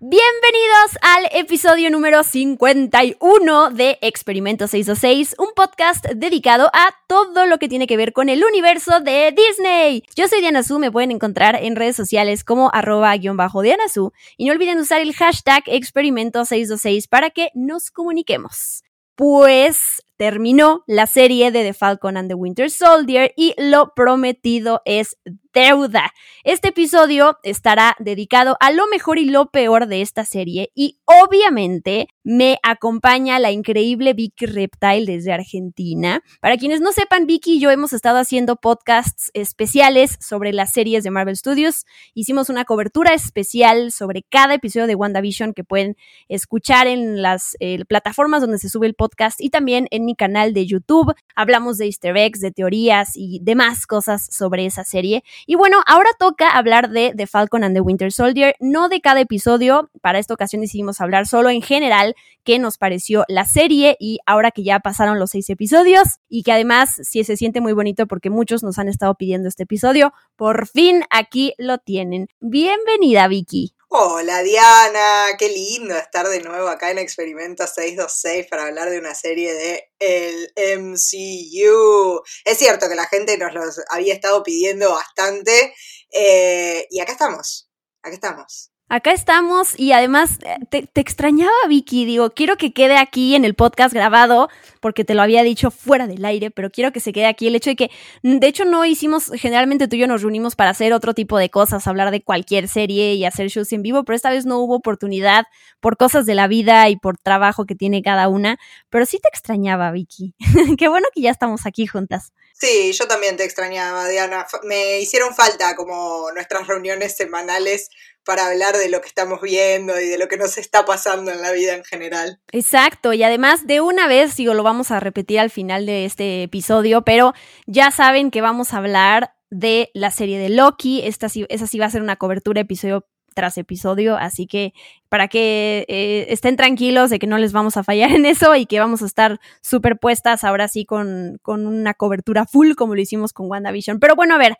[0.00, 7.68] Bienvenidos al episodio número 51 de Experimento 626, un podcast dedicado a todo lo que
[7.68, 10.04] tiene que ver con el universo de Disney.
[10.14, 14.52] Yo soy Diana Su, me pueden encontrar en redes sociales como arroba-diana Su y no
[14.52, 18.84] olviden usar el hashtag Experimento 626 para que nos comuniquemos.
[19.16, 25.16] Pues terminó la serie de The Falcon and the Winter Soldier y lo prometido es
[25.58, 26.12] deuda.
[26.44, 32.06] Este episodio estará dedicado a lo mejor y lo peor de esta serie y obviamente
[32.22, 36.22] me acompaña la increíble Vicky Reptile desde Argentina.
[36.40, 41.02] Para quienes no sepan, Vicky y yo hemos estado haciendo podcasts especiales sobre las series
[41.02, 41.86] de Marvel Studios.
[42.14, 45.96] Hicimos una cobertura especial sobre cada episodio de WandaVision que pueden
[46.28, 50.52] escuchar en las eh, plataformas donde se sube el podcast y también en mi canal
[50.52, 51.14] de YouTube.
[51.34, 55.24] Hablamos de easter eggs, de teorías y demás cosas sobre esa serie.
[55.50, 59.22] Y bueno, ahora toca hablar de The Falcon and the Winter Soldier, no de cada
[59.22, 59.88] episodio.
[60.02, 64.50] Para esta ocasión decidimos hablar solo en general qué nos pareció la serie y ahora
[64.50, 68.28] que ya pasaron los seis episodios y que además sí se siente muy bonito porque
[68.28, 72.28] muchos nos han estado pidiendo este episodio, por fin aquí lo tienen.
[72.40, 73.77] Bienvenida Vicky.
[73.90, 79.14] Hola Diana, qué lindo estar de nuevo acá en Experimento 626 para hablar de una
[79.14, 82.22] serie de el MCU.
[82.44, 85.74] Es cierto que la gente nos los había estado pidiendo bastante
[86.12, 87.70] eh, y acá estamos,
[88.02, 88.70] acá estamos.
[88.90, 93.54] Acá estamos y además eh, te, extrañaba Vicky, digo, quiero que quede aquí en el
[93.54, 94.48] podcast grabado
[94.80, 97.54] porque te lo había dicho fuera del aire, pero quiero que se quede aquí el
[97.54, 97.90] hecho de que,
[98.22, 101.50] de hecho no hicimos, generalmente tú y yo nos reunimos para hacer otro tipo de
[101.50, 104.76] cosas, hablar de cualquier serie y hacer shows en vivo, pero esta vez no hubo
[104.76, 105.44] oportunidad
[105.80, 108.58] por cosas de la vida y por trabajo que tiene cada una,
[108.88, 110.34] pero sí te extrañaba Vicky.
[110.78, 112.32] Qué bueno que ya estamos aquí juntas.
[112.54, 114.44] Sí, yo también te extrañaba, Diana.
[114.64, 117.88] Me hicieron falta como nuestras reuniones semanales
[118.28, 121.40] para hablar de lo que estamos viendo y de lo que nos está pasando en
[121.40, 122.38] la vida en general.
[122.52, 126.42] Exacto, y además de una vez, digo, lo vamos a repetir al final de este
[126.42, 127.32] episodio, pero
[127.66, 131.78] ya saben que vamos a hablar de la serie de Loki, esta sí, esa sí
[131.78, 134.74] va a ser una cobertura episodio tras episodio, así que
[135.08, 138.66] para que eh, estén tranquilos de que no les vamos a fallar en eso y
[138.66, 143.32] que vamos a estar superpuestas ahora sí con, con una cobertura full como lo hicimos
[143.32, 144.00] con WandaVision.
[144.00, 144.58] Pero bueno, a ver,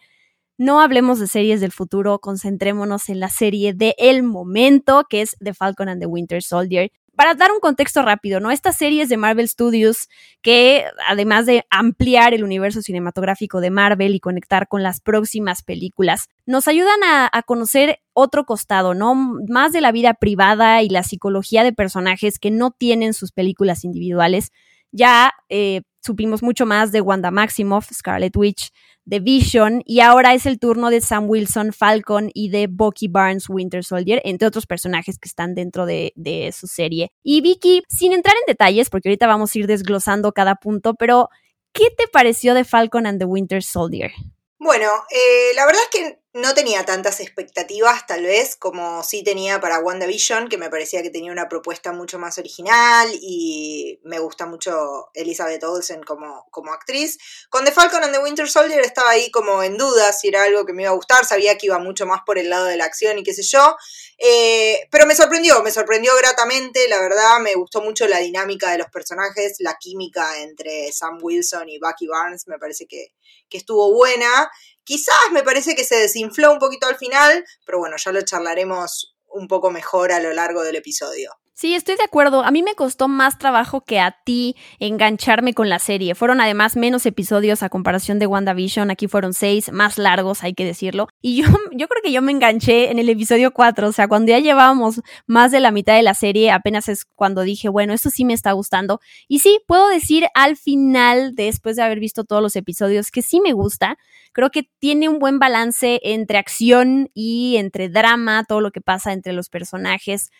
[0.58, 5.36] no hablemos de series del futuro, concentrémonos en la serie de el momento, que es
[5.38, 6.91] The Falcon and the Winter Soldier.
[7.14, 8.50] Para dar un contexto rápido, ¿no?
[8.50, 10.08] Estas series de Marvel Studios
[10.42, 16.28] que, además de ampliar el universo cinematográfico de Marvel y conectar con las próximas películas,
[16.44, 19.14] nos ayudan a, conocer otro costado, ¿no?
[19.48, 23.84] Más de la vida privada y la psicología de personajes que no tienen sus películas
[23.84, 24.52] individuales.
[24.90, 28.70] Ya eh, supimos mucho más de Wanda Maximoff, Scarlet Witch,
[29.04, 33.48] de Vision y ahora es el turno de Sam Wilson, Falcon y de Bucky Barnes,
[33.48, 37.10] Winter Soldier, entre otros personajes que están dentro de, de su serie.
[37.22, 41.31] Y Vicky, sin entrar en detalles, porque ahorita vamos a ir desglosando cada punto, pero
[41.72, 44.12] ¿qué te pareció de Falcon and the Winter Soldier?
[44.60, 49.60] Bueno, eh, la verdad es que no tenía tantas expectativas, tal vez, como sí tenía
[49.60, 54.46] para WandaVision, que me parecía que tenía una propuesta mucho más original y me gusta
[54.46, 57.19] mucho Elizabeth Olsen como, como actriz.
[57.50, 60.66] Con The Falcon and the Winter Soldier estaba ahí como en duda si era algo
[60.66, 62.84] que me iba a gustar, sabía que iba mucho más por el lado de la
[62.84, 63.76] acción y qué sé yo,
[64.19, 68.78] eh, pero me sorprendió, me sorprendió gratamente, la verdad, me gustó mucho la dinámica de
[68.78, 73.14] los personajes, la química entre Sam Wilson y Bucky Barnes, me parece que,
[73.48, 74.50] que estuvo buena.
[74.84, 79.16] Quizás me parece que se desinfló un poquito al final, pero bueno, ya lo charlaremos
[79.28, 81.32] un poco mejor a lo largo del episodio.
[81.60, 82.44] Sí, estoy de acuerdo.
[82.44, 86.14] A mí me costó más trabajo que a ti engancharme con la serie.
[86.14, 88.93] Fueron además menos episodios a comparación de WandaVision.
[88.93, 91.08] Aquí fueron seis, más largos, hay que decirlo.
[91.20, 93.88] Y yo, yo creo que yo me enganché en el episodio cuatro.
[93.88, 97.43] O sea, cuando ya llevábamos más de la mitad de la serie, apenas es cuando
[97.43, 99.00] dije, bueno, esto sí me está gustando.
[99.26, 103.40] Y sí, puedo decir al final, después de haber visto todos los episodios, que sí
[103.40, 103.99] me gusta.
[104.32, 109.12] Creo que tiene un buen balance entre acción y entre drama, todo lo que pasa
[109.12, 110.31] entre los personajes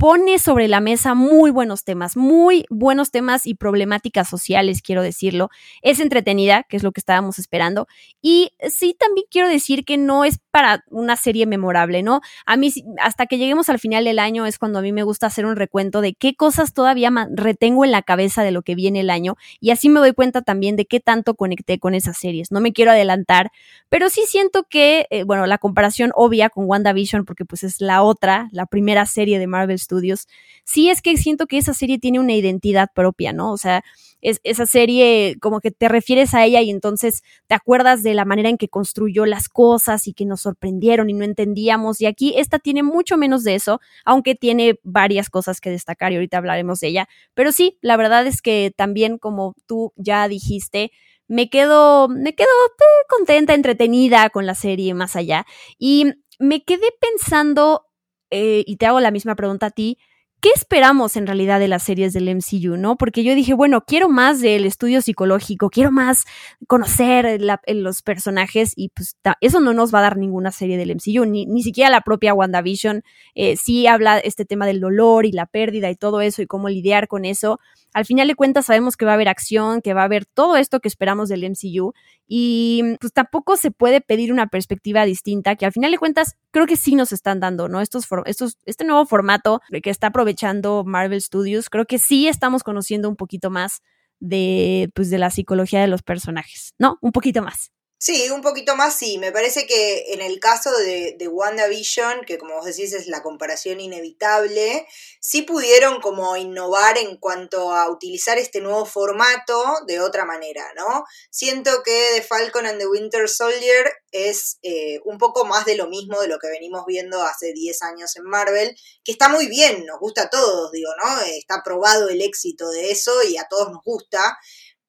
[0.00, 5.50] pone sobre la mesa muy buenos temas, muy buenos temas y problemáticas sociales, quiero decirlo.
[5.82, 7.86] Es entretenida, que es lo que estábamos esperando.
[8.22, 12.22] Y sí, también quiero decir que no es para una serie memorable, ¿no?
[12.46, 15.26] A mí, hasta que lleguemos al final del año, es cuando a mí me gusta
[15.26, 19.00] hacer un recuento de qué cosas todavía retengo en la cabeza de lo que viene
[19.00, 19.36] el año.
[19.60, 22.50] Y así me doy cuenta también de qué tanto conecté con esas series.
[22.50, 23.52] No me quiero adelantar,
[23.90, 28.02] pero sí siento que, eh, bueno, la comparación obvia con WandaVision, porque pues es la
[28.02, 30.28] otra, la primera serie de Marvel Studios,
[30.64, 33.52] sí es que siento que esa serie tiene una identidad propia, ¿no?
[33.52, 33.82] O sea,
[34.20, 38.24] es, esa serie como que te refieres a ella y entonces te acuerdas de la
[38.24, 42.00] manera en que construyó las cosas y que nos sorprendieron y no entendíamos.
[42.00, 46.16] Y aquí esta tiene mucho menos de eso, aunque tiene varias cosas que destacar y
[46.16, 47.08] ahorita hablaremos de ella.
[47.34, 50.92] Pero sí, la verdad es que también como tú ya dijiste,
[51.26, 55.46] me quedo, me quedo eh, contenta, entretenida con la serie más allá.
[55.78, 56.06] Y
[56.40, 57.86] me quedé pensando,
[58.30, 59.98] eh, y te hago la misma pregunta a ti,
[60.40, 62.96] ¿qué esperamos en realidad de las series del MCU, no?
[62.96, 66.24] Porque yo dije, bueno, quiero más del estudio psicológico, quiero más
[66.66, 71.26] conocer los personajes y pues eso no nos va a dar ninguna serie del MCU,
[71.26, 73.02] ni, ni siquiera la propia WandaVision
[73.34, 76.68] eh, sí habla este tema del dolor y la pérdida y todo eso y cómo
[76.68, 77.58] lidiar con eso.
[77.92, 80.56] Al final de cuentas sabemos que va a haber acción, que va a haber todo
[80.56, 81.92] esto que esperamos del MCU
[82.26, 86.66] y pues tampoco se puede pedir una perspectiva distinta que al final de cuentas creo
[86.66, 87.80] que sí nos están dando, ¿no?
[87.80, 93.08] Estos, estos, este nuevo formato que está aprovechando Marvel Studios, creo que sí estamos conociendo
[93.08, 93.82] un poquito más
[94.20, 96.98] de, pues, de la psicología de los personajes, ¿no?
[97.00, 97.72] Un poquito más.
[98.02, 99.18] Sí, un poquito más sí.
[99.18, 103.22] Me parece que en el caso de, de WandaVision, que como vos decís es la
[103.22, 104.86] comparación inevitable,
[105.20, 111.04] sí pudieron como innovar en cuanto a utilizar este nuevo formato de otra manera, ¿no?
[111.28, 115.86] Siento que The Falcon and the Winter Soldier es eh, un poco más de lo
[115.86, 118.74] mismo de lo que venimos viendo hace 10 años en Marvel,
[119.04, 121.20] que está muy bien, nos gusta a todos, digo, ¿no?
[121.20, 124.38] Está probado el éxito de eso y a todos nos gusta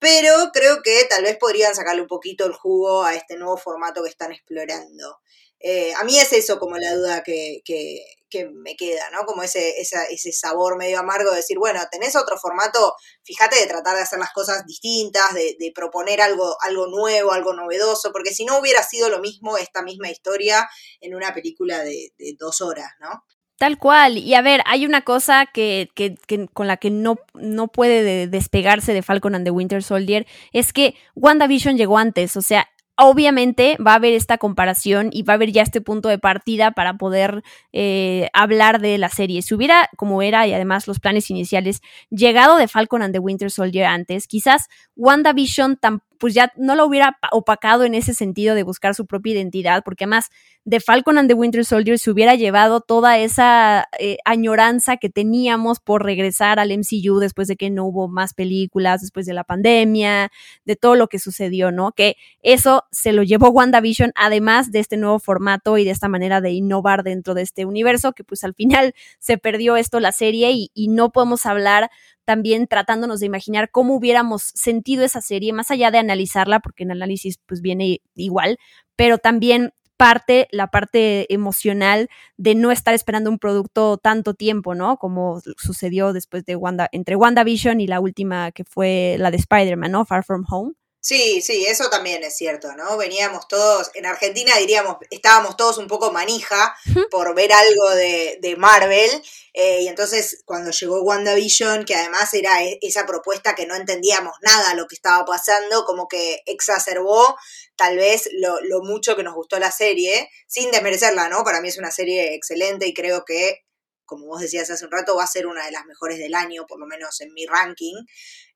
[0.02, 4.02] pero creo que tal vez podrían sacarle un poquito el jugo a este nuevo formato
[4.02, 5.20] que están explorando.
[5.60, 8.04] Eh, a mí es eso como la duda que, que,
[8.52, 9.26] me queda, ¿no?
[9.26, 13.96] Como ese, ese sabor medio amargo de decir, bueno, tenés otro formato, fíjate de tratar
[13.96, 18.58] de hacer las cosas distintas, de, proponer algo, algo nuevo, algo novedoso, porque si no
[18.58, 20.68] hubiera sido lo mismo esta misma historia
[21.02, 23.24] en una película de dos horas, ¿no?
[23.62, 24.18] Tal cual.
[24.18, 26.16] Y a ver, hay una cosa que, que,
[26.52, 30.96] con la que no, no puede despegarse de Falcon and the Winter Soldier, es que
[31.14, 32.68] WandaVision llegó antes, o sea,
[32.98, 36.72] obviamente va a haber esta comparación y va a haber ya este punto de partida
[36.72, 39.44] para poder eh, hablar de la serie.
[39.44, 43.52] Si hubiera, como era, y además los planes iniciales, llegado de Falcon and the Winter
[43.52, 48.62] Soldier antes, quizás WandaVision tampoco pues ya no lo hubiera opacado en ese sentido de
[48.62, 50.30] buscar su propia identidad, porque además
[50.64, 55.80] de Falcon and the Winter Soldier se hubiera llevado toda esa eh, añoranza que teníamos
[55.80, 60.32] por regresar al MCU después de que no hubo más películas, después de la pandemia,
[60.64, 61.94] de todo lo que sucedió, ¿no?
[61.94, 66.42] Que eso se lo llevó WandaVision, además de este nuevo formato y de esta manera
[66.42, 70.52] de innovar dentro de este universo, que pues al final se perdió esto la serie
[70.52, 71.90] y, y no podemos hablar
[72.24, 76.92] también tratándonos de imaginar cómo hubiéramos sentido esa serie, más allá de analizarla, porque en
[76.92, 78.58] análisis pues viene igual,
[78.96, 84.98] pero también parte, la parte emocional de no estar esperando un producto tanto tiempo, ¿no?
[84.98, 89.92] Como sucedió después de Wanda, entre WandaVision y la última que fue la de Spider-Man,
[89.92, 90.06] ¿no?
[90.06, 90.74] Far From Home.
[91.04, 92.96] Sí, sí, eso también es cierto, ¿no?
[92.96, 96.76] Veníamos todos, en Argentina diríamos, estábamos todos un poco manija
[97.10, 99.10] por ver algo de, de Marvel,
[99.54, 104.36] eh, y entonces cuando llegó WandaVision, que además era e, esa propuesta que no entendíamos
[104.44, 107.36] nada lo que estaba pasando, como que exacerbó
[107.76, 111.44] tal vez lo, lo mucho que nos gustó la serie, sin desmerecerla, ¿no?
[111.44, 113.66] Para mí es una serie excelente y creo que,
[114.06, 116.68] como vos decías hace un rato, va a ser una de las mejores del año,
[116.68, 117.96] por lo menos en mi ranking.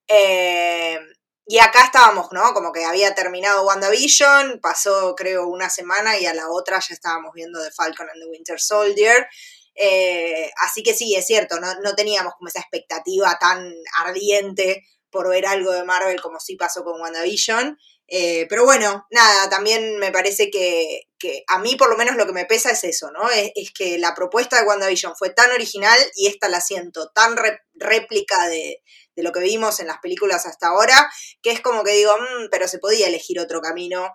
[0.07, 0.99] Eh,
[1.47, 2.53] y acá estábamos, ¿no?
[2.53, 7.33] Como que había terminado WandaVision, pasó creo una semana y a la otra ya estábamos
[7.33, 9.27] viendo The Falcon and the Winter Soldier.
[9.75, 13.71] Eh, así que sí, es cierto, no, no teníamos como esa expectativa tan
[14.03, 17.77] ardiente por ver algo de Marvel como sí pasó con WandaVision.
[18.07, 22.27] Eh, pero bueno, nada, también me parece que, que, a mí por lo menos lo
[22.27, 23.29] que me pesa es eso, ¿no?
[23.31, 27.35] Es, que la propuesta de WandaVision fue tan original y esta la siento tan
[27.73, 28.83] réplica de,
[29.15, 32.49] de, lo que vimos en las películas hasta ahora, que es como que digo, mmm,
[32.51, 34.09] pero se podía elegir otro camino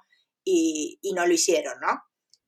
[0.44, 2.00] y, y no lo hicieron, ¿no?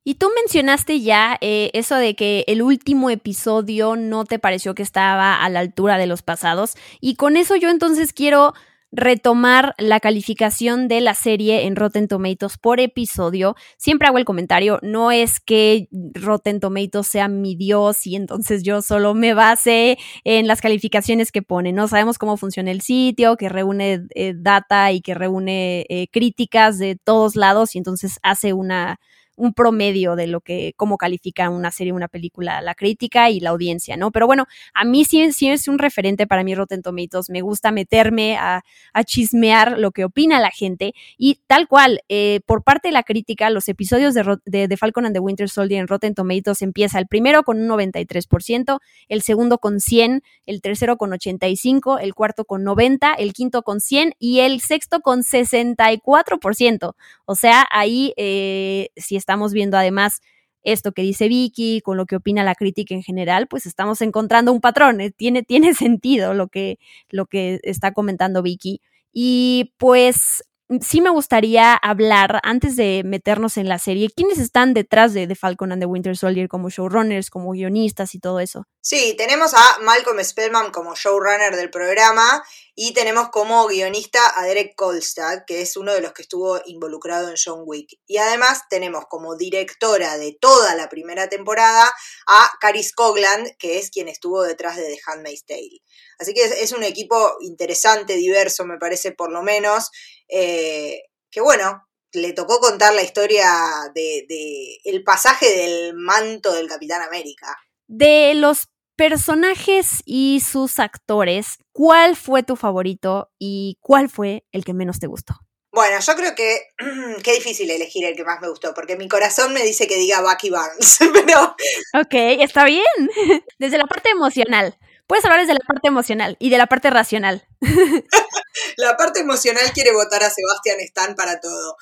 [0.05, 4.83] Y tú mencionaste ya eh, eso de que el último episodio no te pareció que
[4.83, 6.75] estaba a la altura de los pasados.
[6.99, 8.53] Y con eso yo entonces quiero
[8.93, 13.55] retomar la calificación de la serie en Rotten Tomatoes por episodio.
[13.77, 18.83] Siempre hago el comentario, no es que Rotten Tomatoes sea mi Dios y entonces yo
[18.83, 21.87] solo me base en las calificaciones que pone, ¿no?
[21.87, 26.95] Sabemos cómo funciona el sitio, que reúne eh, data y que reúne eh, críticas de
[26.95, 28.99] todos lados y entonces hace una
[29.35, 33.49] un promedio de lo que, cómo califica una serie, una película, la crítica y la
[33.51, 34.11] audiencia, ¿no?
[34.11, 38.37] Pero bueno, a mí sí, es un referente para mí Rotten Tomatoes, me gusta meterme
[38.37, 38.63] a,
[39.05, 43.49] chismear lo que opina la gente y tal cual, eh, por parte de la crítica,
[43.49, 47.43] los episodios de, de, Falcon and the Winter Soldier en Rotten Tomatoes empieza el primero
[47.43, 53.13] con un 93%, el segundo con 100, el tercero con 85, el cuarto con 90,
[53.13, 56.95] el quinto con 100 y el sexto con 64%.
[57.25, 60.19] O sea, ahí eh, si estamos viendo además
[60.63, 64.51] esto que dice Vicky, con lo que opina la crítica en general, pues estamos encontrando
[64.51, 64.99] un patrón.
[65.01, 66.77] Eh, tiene, tiene sentido lo que,
[67.09, 68.81] lo que está comentando Vicky.
[69.13, 70.43] Y pues
[70.81, 75.35] sí me gustaría hablar, antes de meternos en la serie, quiénes están detrás de The
[75.35, 78.65] Falcon and the Winter Soldier como showrunners, como guionistas y todo eso.
[78.81, 82.43] Sí, tenemos a Malcolm Spellman como showrunner del programa
[82.75, 87.29] y tenemos como guionista a Derek Kolstad, que es uno de los que estuvo involucrado
[87.29, 87.99] en John Wick.
[88.07, 91.91] Y además tenemos como directora de toda la primera temporada
[92.27, 95.81] a Caris Cogland, que es quien estuvo detrás de The Handmaid's Tale.
[96.17, 99.91] Así que es, un equipo interesante, diverso, me parece por lo menos,
[100.27, 103.51] eh, que bueno, le tocó contar la historia
[103.93, 107.55] de, de el pasaje del manto del Capitán América.
[107.87, 114.73] De los personajes y sus actores, ¿cuál fue tu favorito y cuál fue el que
[114.73, 115.35] menos te gustó?
[115.71, 116.67] Bueno, yo creo que
[117.23, 120.21] qué difícil elegir el que más me gustó, porque mi corazón me dice que diga
[120.21, 121.55] Bucky Barnes, pero...
[121.99, 122.83] Ok, está bien.
[123.57, 124.77] Desde la parte emocional.
[125.05, 127.45] Puedes hablar desde la parte emocional y de la parte racional.
[128.77, 131.75] la parte emocional quiere votar a Sebastian Stan para todo.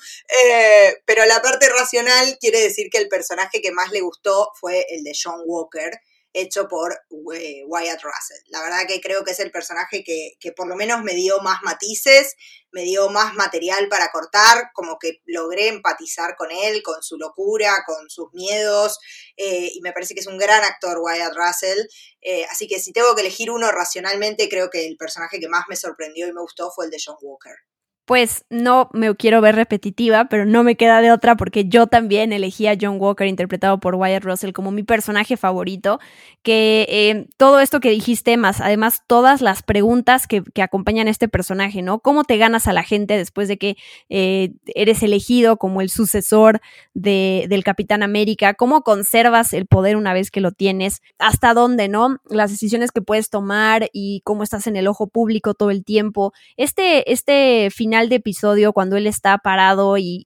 [0.44, 4.84] Eh, pero la parte racional quiere decir que el personaje que más le gustó fue
[4.90, 5.92] el de John Walker
[6.32, 6.92] hecho por
[7.34, 8.42] eh, Wyatt Russell.
[8.48, 11.62] La verdad que creo que es el personaje que, por lo menos me dio más
[11.62, 12.36] matices,
[12.70, 17.84] me dio más material para cortar, como que logré empatizar con él, con su locura,
[17.86, 18.98] con sus miedos,
[19.36, 21.86] eh, y me parece que es un gran actor Wyatt Russell.
[22.22, 25.64] Eh, así que si tengo que elegir uno racionalmente, creo que el personaje que más
[25.68, 27.56] me sorprendió y me gustó fue el de John Walker
[28.04, 32.32] pues no me quiero ver repetitiva, pero no me queda de otra porque yo también
[32.32, 36.00] elegí a John Walker interpretado por Wyatt Russell como mi personaje favorito,
[36.42, 41.28] que eh, todo esto que dijiste, más además todas las preguntas que, acompañan a este
[41.28, 42.00] personaje, ¿no?
[42.00, 43.76] ¿Cómo te ganas a la gente después de que
[44.08, 46.60] eh, eres elegido como el sucesor
[46.94, 48.54] de, del Capitán América?
[48.54, 51.02] ¿Cómo conservas el poder una vez que lo tienes?
[51.18, 52.18] ¿Hasta dónde, no?
[52.28, 56.32] Las decisiones que puedes tomar y cómo estás en el ojo público todo el tiempo.
[56.56, 60.24] Este, este final de episodio, cuando él está parado y,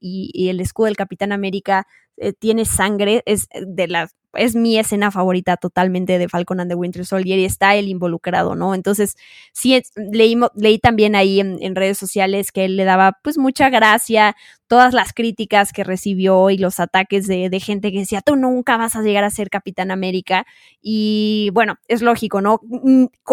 [0.49, 5.57] el escudo del Capitán América eh, tiene sangre, es de la es mi escena favorita
[5.57, 8.75] totalmente de Falcon and the Winter Soldier y está él involucrado, ¿no?
[8.75, 9.17] Entonces,
[9.53, 14.37] sí, leí, leí también ahí en, redes sociales que él le daba pues mucha gracia,
[14.69, 18.77] todas las críticas que recibió y los ataques de, de, gente que decía, tú nunca
[18.77, 20.47] vas a llegar a ser Capitán América.
[20.83, 22.61] Y bueno, es lógico, ¿no?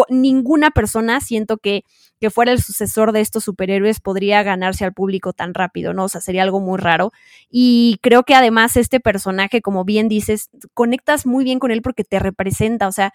[0.08, 1.84] Ninguna persona siento que,
[2.20, 6.04] que fuera el sucesor de estos superhéroes podría ganarse al público tan rápido, ¿no?
[6.04, 7.12] O sea, sería algo muy raro.
[7.50, 12.04] Y creo que además este personaje, como bien dices, conectas muy bien con él porque
[12.04, 13.12] te representa, o sea,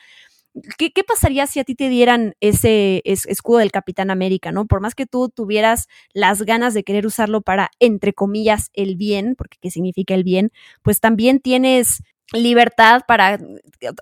[0.78, 4.66] ¿Qué, pasaría si a ti te dieran ese, escudo del Capitán América, ¿no?
[4.66, 9.36] Por más que tú tuvieras las ganas de querer usarlo para, entre comillas, el bien,
[9.38, 10.52] porque ¿qué significa el bien?
[10.82, 12.02] Pues también tienes
[12.34, 13.40] libertad para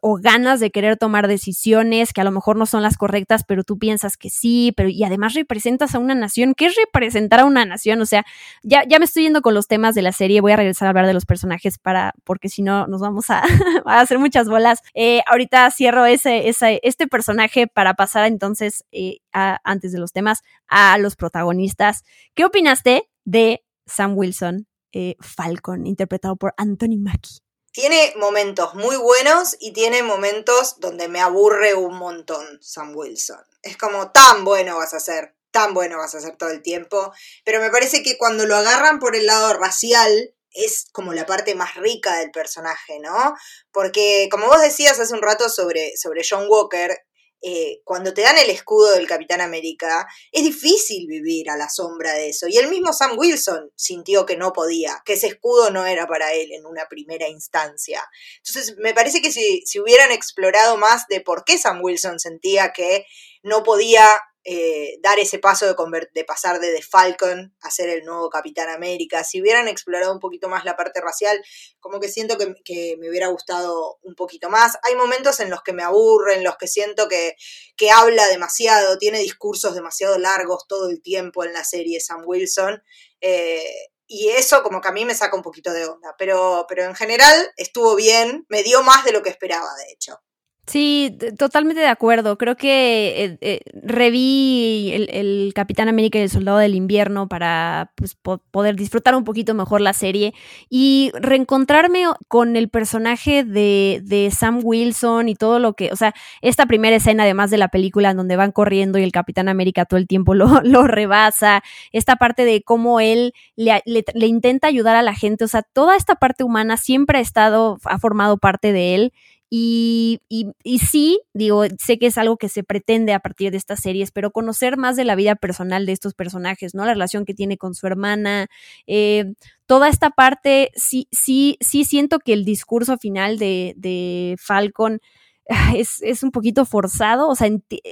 [0.02, 3.64] o ganas de querer tomar decisiones que a lo mejor no son las correctas, pero
[3.64, 6.54] tú piensas que sí, pero y además representas a una nación.
[6.56, 8.02] ¿Qué es representar a una nación?
[8.02, 8.26] O sea,
[8.64, 10.90] ya, ya me estoy yendo con los temas de la serie, voy a regresar a
[10.90, 13.44] hablar de los personajes para, porque si no nos vamos a,
[13.86, 14.82] hacer muchas bolas.
[14.94, 20.42] Eh, ahorita cierro ese, ese, este personaje para pasar entonces, eh, antes de los temas,
[20.68, 22.04] a los protagonistas.
[22.36, 27.47] ¿Qué opinaste de Sam Wilson, eh, Falcon, interpretado por Anthony Mackie?
[27.72, 33.44] Tiene momentos muy buenos y tiene momentos donde me aburre un montón Sam Wilson.
[33.62, 37.14] Es como tan bueno vas a ser, tan bueno vas a ser todo el tiempo,
[37.44, 41.56] pero me parece que cuando lo agarran por el lado racial es como la parte
[41.56, 43.36] más rica del personaje, ¿no?
[43.72, 47.07] Porque como vos decías hace un rato sobre, sobre John Walker,
[47.42, 52.14] eh, cuando te dan el escudo del Capitán América, es difícil vivir a la sombra
[52.14, 52.48] de eso.
[52.48, 56.34] Y el mismo Sam Wilson sintió que no podía, que ese escudo no era para
[56.34, 58.04] él en una primera instancia.
[58.38, 63.06] Entonces, me parece que si, hubieran explorado más de por qué Sam Wilson sentía que
[63.44, 64.08] no podía
[64.50, 69.26] eh, dar ese paso de, pasar de The Falcon a ser el nuevo Capitán América.
[69.26, 71.44] Si hubieran explorado un poquito más la parte racial,
[71.82, 74.78] como que siento que, que, me hubiera gustado un poquito más.
[74.84, 77.36] Hay momentos en los que me aburren, en los que siento que,
[77.76, 82.82] que habla demasiado, tiene discursos demasiado largos todo el tiempo en la serie Sam Wilson.
[83.20, 86.86] Eh, y eso como que a mí me saca un poquito de onda, pero, pero
[86.86, 90.22] en general estuvo bien, me dio más de lo que esperaba, de hecho.
[90.68, 92.38] Sí, totalmente de acuerdo.
[92.38, 98.16] Creo que eh, eh, reví el, Capitán América y el Soldado del Invierno para pues,
[98.52, 100.34] poder disfrutar un poquito mejor la serie
[100.70, 106.14] y reencontrarme con el personaje de, de, Sam Wilson y todo lo que, o sea,
[106.42, 109.86] esta primera escena además de la película en donde van corriendo y el Capitán América
[109.86, 114.98] todo el tiempo lo, lo rebasa, esta parte de cómo él le, le intenta ayudar
[114.98, 118.74] a la gente, o sea, toda esta parte humana siempre ha estado, ha formado parte
[118.74, 119.14] de él
[119.50, 123.80] y, y, sí, digo, sé que es algo que se pretende a partir de estas
[123.80, 126.86] series, pero conocer más de la vida personal de estos personajes, ¿no?
[126.86, 128.48] La relación que tiene con su hermana,
[128.88, 129.34] eh,
[129.66, 135.00] toda esta parte, sí, sí, sí siento que el discurso final de, de Falcon
[135.76, 137.50] es, es, un poquito forzado, o sea,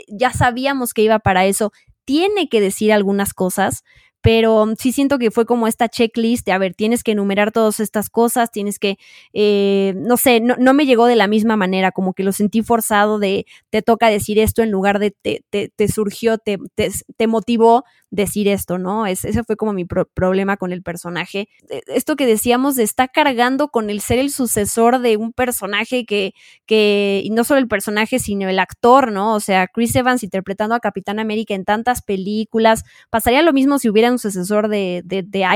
[0.09, 1.71] ya sabíamos que iba para eso,
[2.03, 3.83] tiene que decir algunas cosas,
[4.25, 7.79] pero sí siento que fue como esta checklist de, a ver, tienes que enumerar todas
[7.79, 8.97] estas cosas, tienes que,
[9.33, 12.63] eh, no sé, no, no, me llegó de la misma manera, como que lo sentí
[12.63, 17.83] forzado de, te toca decir esto en lugar de, te, te, surgió, te, te, motivó
[18.09, 19.05] decir esto, ¿no?
[19.05, 21.47] Es, ese fue como mi problema con el personaje.
[21.69, 26.05] E, esto que decíamos de está cargando con el ser el sucesor de un personaje
[26.05, 26.33] que,
[26.65, 29.35] que, y no solo el personaje, sino el actor, ¿no?
[29.35, 32.83] O sea, Chris Evans interpretando a Capitán América en tantas películas.
[33.11, 35.03] Pasaría lo mismo si hubiera un sucesor de,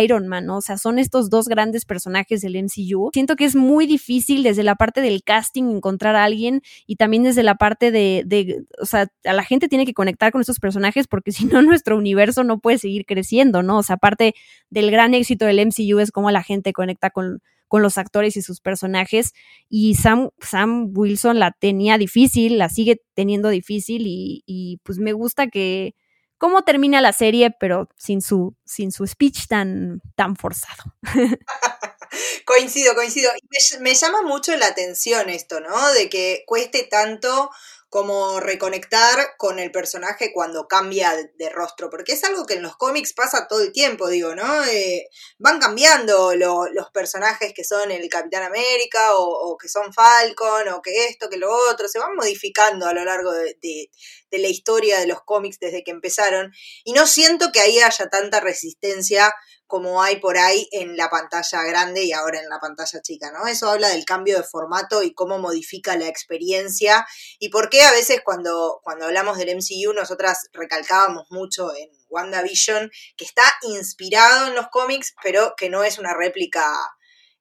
[0.03, 0.57] Iron Man, ¿no?
[0.57, 3.09] O sea, son estos dos grandes personajes del MCU.
[3.13, 7.23] Siento que es muy difícil desde la parte del casting encontrar a alguien y también
[7.23, 10.59] desde la parte de, de o sea, a la gente tiene que conectar con estos
[10.59, 13.79] personajes porque si no, nuestro universo no puede seguir creciendo, ¿no?
[13.79, 14.35] O sea, aparte
[14.69, 18.41] del gran éxito del MCU es cómo la gente conecta con, con los actores y
[18.41, 19.33] sus personajes.
[19.69, 25.13] Y Sam, Sam Wilson la tenía difícil, la sigue teniendo difícil y, y pues me
[25.13, 25.95] gusta que
[26.39, 30.95] cómo termina la serie, pero sin su, sin su speech tan, tan forzado.
[32.45, 33.31] coincido, coincido.
[33.49, 35.93] Me, me llama mucho la atención esto, ¿no?
[35.93, 37.51] De que cueste tanto
[37.89, 42.77] como reconectar con el personaje cuando cambia de rostro, porque es algo que en los
[42.77, 44.63] cómics pasa todo el tiempo, digo, ¿no?
[44.65, 50.83] Eh, van cambiando los personajes que son el Capitán América o, que son Falcon o
[50.83, 53.89] que esto, que lo otro, se van modificando a lo largo de
[54.37, 58.39] la historia de los cómics desde que empezaron y no siento que ahí haya tanta
[58.39, 59.33] resistencia
[59.65, 63.45] como hay por ahí en la pantalla grande y ahora en la pantalla chica, ¿no?
[63.45, 67.05] Eso habla del cambio de formato y cómo modifica la experiencia
[67.37, 72.89] y por qué a veces cuando, cuando hablamos del MCU nosotras recalcábamos mucho en WandaVision
[73.15, 76.65] que está inspirado en los cómics, pero que no es una réplica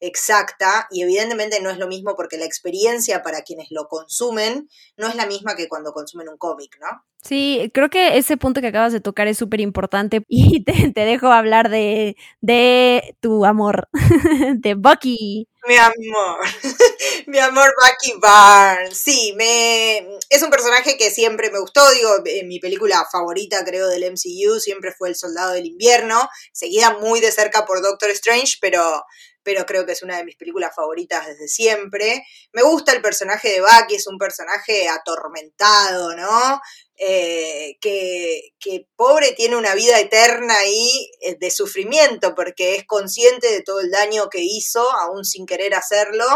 [0.00, 5.08] exacta y evidentemente no es lo mismo porque la experiencia para quienes lo consumen no
[5.08, 7.04] es la misma que cuando consumen un cómic, ¿no?
[7.22, 11.28] Sí, creo que ese punto que acabas de tocar es súper importante y te, dejo
[11.28, 13.88] hablar de, de tu amor,
[14.56, 15.48] de Bucky.
[15.66, 16.46] Mi amor,
[17.26, 18.96] mi amor Bucky Barnes.
[18.96, 19.98] Sí, me,
[20.30, 22.10] es un personaje que siempre me gustó, digo,
[22.46, 27.32] mi película favorita creo del MCU siempre fue El Soldado del Invierno, seguida muy de
[27.32, 29.04] cerca por Doctor Strange, pero
[29.48, 32.22] pero creo que es una de mis películas favoritas desde siempre.
[32.52, 36.60] Me gusta el personaje de Bucky, es un personaje atormentado, ¿no?
[36.98, 38.52] Eh, que,
[38.94, 43.90] pobre tiene una vida eterna ahí eh, de sufrimiento porque es consciente de todo el
[43.90, 46.26] daño que hizo, aún sin querer hacerlo.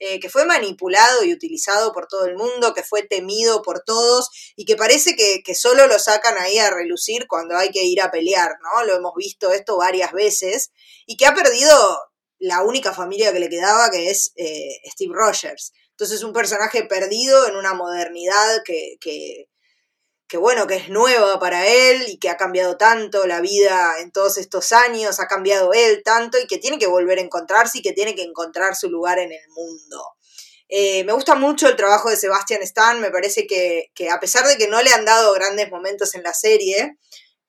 [0.00, 4.30] Eh, que fue manipulado y utilizado por todo el mundo, que fue temido por todos
[4.54, 8.00] y que parece que, que, solo lo sacan ahí a relucir cuando hay que ir
[8.00, 8.84] a pelear, ¿no?
[8.84, 10.70] Lo hemos visto esto varias veces
[11.04, 11.98] y que ha perdido
[12.38, 15.72] la única familia que le quedaba, que es eh, Steve Rogers.
[15.90, 19.48] Entonces, un personaje perdido en una modernidad que, que,
[20.28, 24.12] que, bueno, que es nueva para él y que ha cambiado tanto la vida en
[24.12, 27.82] todos estos años, ha cambiado él tanto y que tiene que volver a encontrarse y
[27.82, 30.14] que tiene que encontrar su lugar en el mundo.
[30.68, 34.46] Eh, me gusta mucho el trabajo de Sebastian Stan, me parece que, que, a pesar
[34.46, 36.98] de que no le han dado grandes momentos en la serie,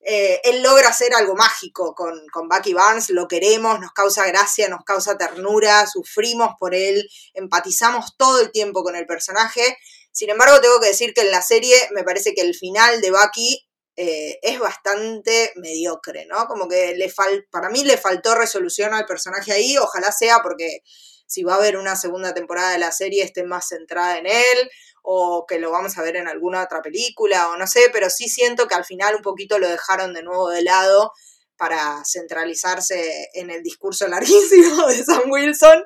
[0.02, 4.68] eh, él logra hacer algo mágico con, con, Bucky Barnes, lo queremos, nos causa gracia,
[4.68, 9.76] nos causa ternura, sufrimos por él, empatizamos todo el tiempo con el personaje.
[10.12, 13.10] Sin embargo, tengo que decir que en la serie me parece que el final de
[13.10, 16.46] Bucky eh, es bastante mediocre, ¿no?
[16.46, 20.82] Como que le fal para mí le faltó resolución al personaje ahí, ojalá sea porque
[21.30, 24.70] si va a haber una segunda temporada de la serie esté más centrada en él
[25.02, 28.28] o que lo vamos a ver en alguna otra película o no sé, pero sí
[28.28, 31.12] siento que al final un poquito lo dejaron de nuevo de lado
[31.56, 35.84] para centralizarse en el discurso larguísimo de Sam Wilson.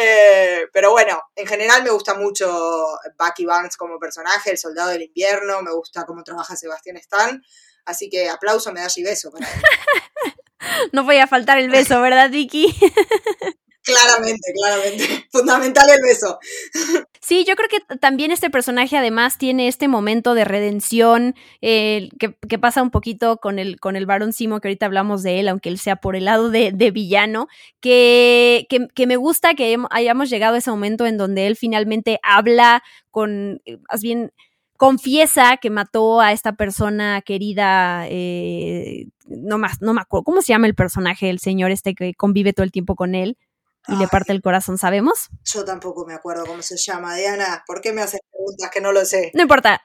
[0.00, 2.86] Eh, pero bueno, en general me gusta mucho
[3.18, 7.42] Bucky Barnes como personaje, el soldado del invierno, me gusta cómo trabaja Sebastián Stan.
[7.84, 9.60] Así que aplauso, medalla y beso para él.
[10.92, 12.74] no voy a faltar el beso, ¿verdad, Vicky?
[13.86, 15.26] Claramente, claramente.
[15.30, 16.40] Fundamental el beso.
[17.20, 22.58] Sí, yo creo que también este personaje además tiene este momento de redención eh, que,
[22.58, 25.68] pasa un poquito con el, con el varón Simo, que ahorita hablamos de él, aunque
[25.68, 27.46] él sea por el lado de, villano,
[27.80, 32.82] que, que, me gusta que hayamos llegado a ese momento en donde él finalmente habla
[33.12, 34.32] con, más bien,
[34.76, 40.52] confiesa que mató a esta persona querida, eh, no más, no me acuerdo, ¿cómo se
[40.52, 43.36] llama el personaje, el señor este que convive todo el tiempo con él?
[43.88, 45.28] Y le parte el corazón, ¿sabemos?
[45.44, 47.14] Yo tampoco me acuerdo cómo se llama.
[47.16, 49.30] Diana, ¿por qué me haces preguntas que no lo sé?
[49.34, 49.82] No importa.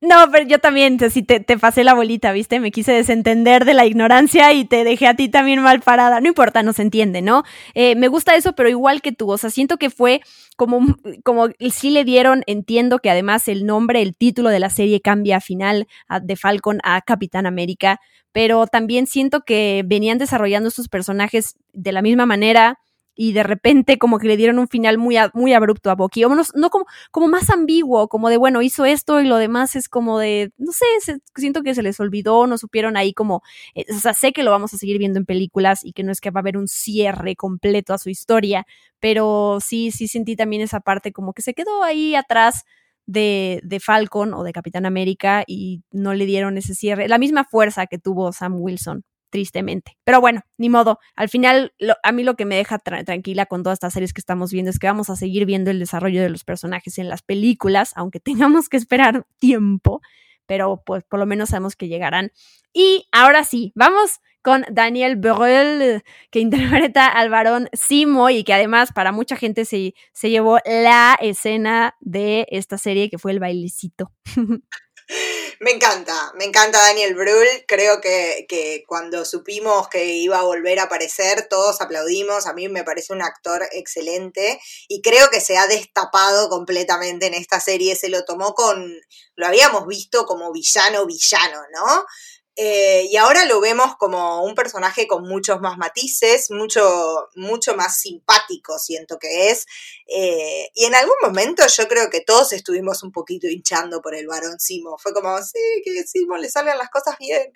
[0.00, 2.60] No, pero yo también, sí, te, te, pasé la bolita, ¿viste?
[2.60, 6.20] Me quise desentender de la ignorancia y te dejé a ti también mal parada.
[6.20, 7.42] No importa, no se entiende, ¿no?
[7.74, 10.20] Eh, me gusta eso, pero igual que tú, o sea, siento que fue
[10.56, 15.00] como, como sí le dieron, entiendo que además el nombre, el título de la serie
[15.00, 15.88] cambia a final
[16.22, 17.98] de Falcon a Capitán América,
[18.30, 22.78] pero también siento que venían desarrollando sus personajes de la misma manera
[23.20, 26.28] y de repente como que le dieron un final muy, muy abrupto a Bucky, o
[26.28, 30.20] no, como, como más ambiguo, como de, bueno, hizo esto y lo demás es como
[30.20, 33.42] de, no sé, siento que se les olvidó, no supieron ahí como,
[33.74, 36.12] eh, o sea, sé que lo vamos a seguir viendo en películas y que no
[36.12, 38.64] es que va a haber un cierre completo a su historia,
[39.00, 42.62] pero sí, sí sentí también esa parte como que se quedó ahí atrás
[43.06, 47.42] de, de, Falcon o de Capitán América y no le dieron ese cierre, la misma
[47.44, 49.96] fuerza que tuvo Sam Wilson tristemente.
[50.04, 50.98] Pero bueno, ni modo.
[51.16, 54.52] Al final, a mí lo que me deja tranquila con todas estas series que estamos
[54.52, 57.92] viendo es que vamos a seguir viendo el desarrollo de los personajes en las películas,
[57.96, 60.00] aunque tengamos que esperar tiempo,
[60.46, 62.32] pero pues por lo menos sabemos que llegarán.
[62.72, 68.92] Y ahora sí, vamos con Daniel Brühl, que interpreta al varón Simo y que además
[68.92, 74.12] para mucha gente se, se llevó la escena de esta serie que fue el bailecito.
[75.60, 77.64] Me encanta, me encanta Daniel Brühl.
[77.66, 82.46] Creo que, que, cuando supimos que iba a volver a aparecer, todos aplaudimos.
[82.46, 87.34] A mí me parece un actor excelente y creo que se ha destapado completamente en
[87.34, 87.96] esta serie.
[87.96, 89.00] Se lo tomó con,
[89.34, 92.06] lo habíamos visto como villano, villano, ¿no?
[92.60, 98.00] Eh, y ahora lo vemos como un personaje con muchos más matices, mucho, mucho más
[98.00, 99.64] simpático, siento que es.
[100.08, 104.26] Eh, y en algún momento yo creo que todos estuvimos un poquito hinchando por el
[104.26, 104.98] varón Simo.
[104.98, 107.52] Fue como, sí, que Simo le salgan las cosas bien.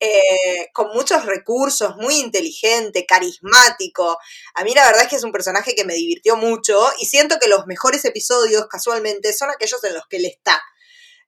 [0.00, 4.18] Eh, con muchos recursos, muy inteligente, carismático.
[4.54, 7.38] A mí la verdad es que es un personaje que me divirtió mucho y siento
[7.38, 10.62] que los mejores episodios casualmente son aquellos en los que él está.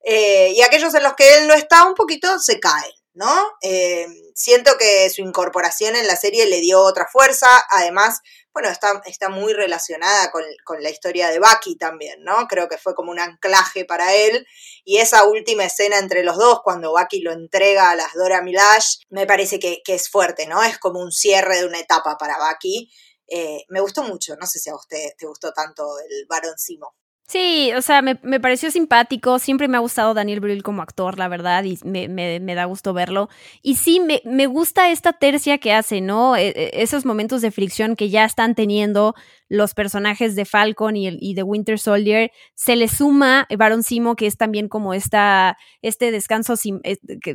[0.03, 2.98] y aquellos en los que él no está un poquito se caen.
[3.18, 3.35] ¿No?
[3.62, 8.20] Eh, siento que su incorporación en la serie le dio otra fuerza, además,
[8.52, 10.44] bueno, está, está muy relacionada con,
[10.81, 12.46] la historia de Bucky también, ¿no?
[12.46, 14.46] Creo que fue como un anclaje para él,
[14.85, 18.98] y esa última escena entre los dos, cuando Bucky lo entrega a las Dora Milash,
[19.11, 20.62] me parece que, es fuerte, ¿no?
[20.62, 22.88] Es como un cierre de una etapa para Bucky.
[23.26, 26.94] Eh, me gustó mucho, no sé si a usted te gustó tanto el Barón Simo.
[27.31, 29.38] Sí, o sea, me, pareció simpático.
[29.38, 32.95] Siempre me ha gustado Daniel Brühl como actor, la verdad, y me, me, da gusto
[32.95, 33.29] verlo.
[33.61, 36.37] Y sí, me, me, gusta esta tercia que hace, ¿no?
[36.37, 39.14] E, e, esos momentos de fricción que ya están teniendo
[39.49, 44.17] los personajes de Falcon y, el, y de Winter Soldier, se le suma Baron Simo,
[44.17, 46.55] que es también como esta, este descanso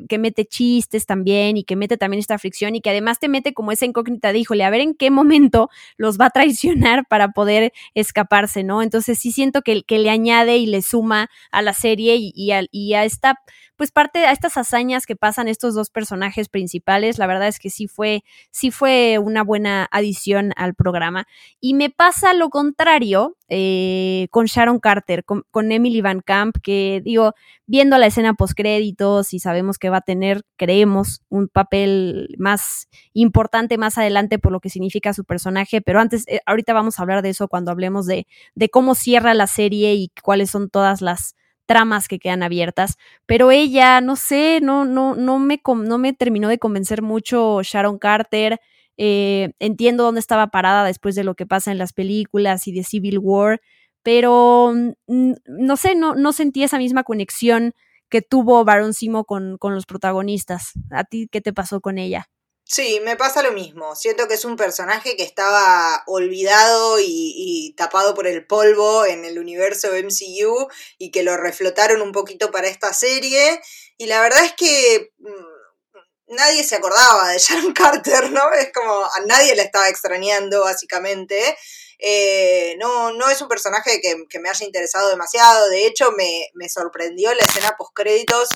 [0.07, 3.53] que, mete chistes también y que mete también esta fricción y que además te mete
[3.53, 7.29] como esa incógnita de, híjole, a ver en qué momento los va a traicionar para
[7.29, 8.81] poder escaparse, ¿no?
[8.81, 13.03] Entonces sí siento que, que le añade y le suma a la serie y a
[13.03, 13.35] esta
[13.75, 17.69] pues parte de estas hazañas que pasan estos dos personajes principales, la verdad es que
[17.69, 21.25] sí fue, sí fue una buena adición al programa.
[21.59, 27.33] Y me pasa lo contrario eh, con Sharon Carter, con, Emily Van Camp, que digo,
[27.65, 32.87] viendo la escena post créditos y sabemos que va a tener, creemos, un papel más
[33.13, 37.01] importante más adelante por lo que significa su personaje, pero antes, eh, ahorita vamos a
[37.01, 41.01] hablar de eso cuando hablemos de, de cómo cierra la serie y cuáles son todas
[41.01, 46.13] las tramas que quedan abiertas, pero ella, no sé, no, no, no, me, no me
[46.13, 48.59] terminó de convencer mucho Sharon Carter.
[48.97, 52.83] Eh, entiendo dónde estaba parada después de lo que pasa en las películas y de
[52.83, 53.59] Civil War,
[54.03, 54.73] pero
[55.07, 57.73] mm, no sé, no, no sentí esa misma conexión
[58.09, 60.73] que tuvo Baron Simo con, con los protagonistas.
[60.91, 62.27] ¿A ti qué te pasó con ella?
[62.65, 63.95] Sí, me pasa lo mismo.
[63.95, 69.37] Siento que es un personaje que estaba olvidado y, tapado por el polvo en el
[69.37, 73.61] universo MCU y que lo reflotaron un poquito para esta serie.
[73.97, 78.51] Y la verdad es que mm, nadie se acordaba de Sharon Carter, ¿no?
[78.53, 81.57] Es como a nadie le estaba extrañando, básicamente.
[81.99, 85.69] Eh, no, no es un personaje que, que, me haya interesado demasiado.
[85.69, 88.49] De hecho, me, me sorprendió la escena post créditos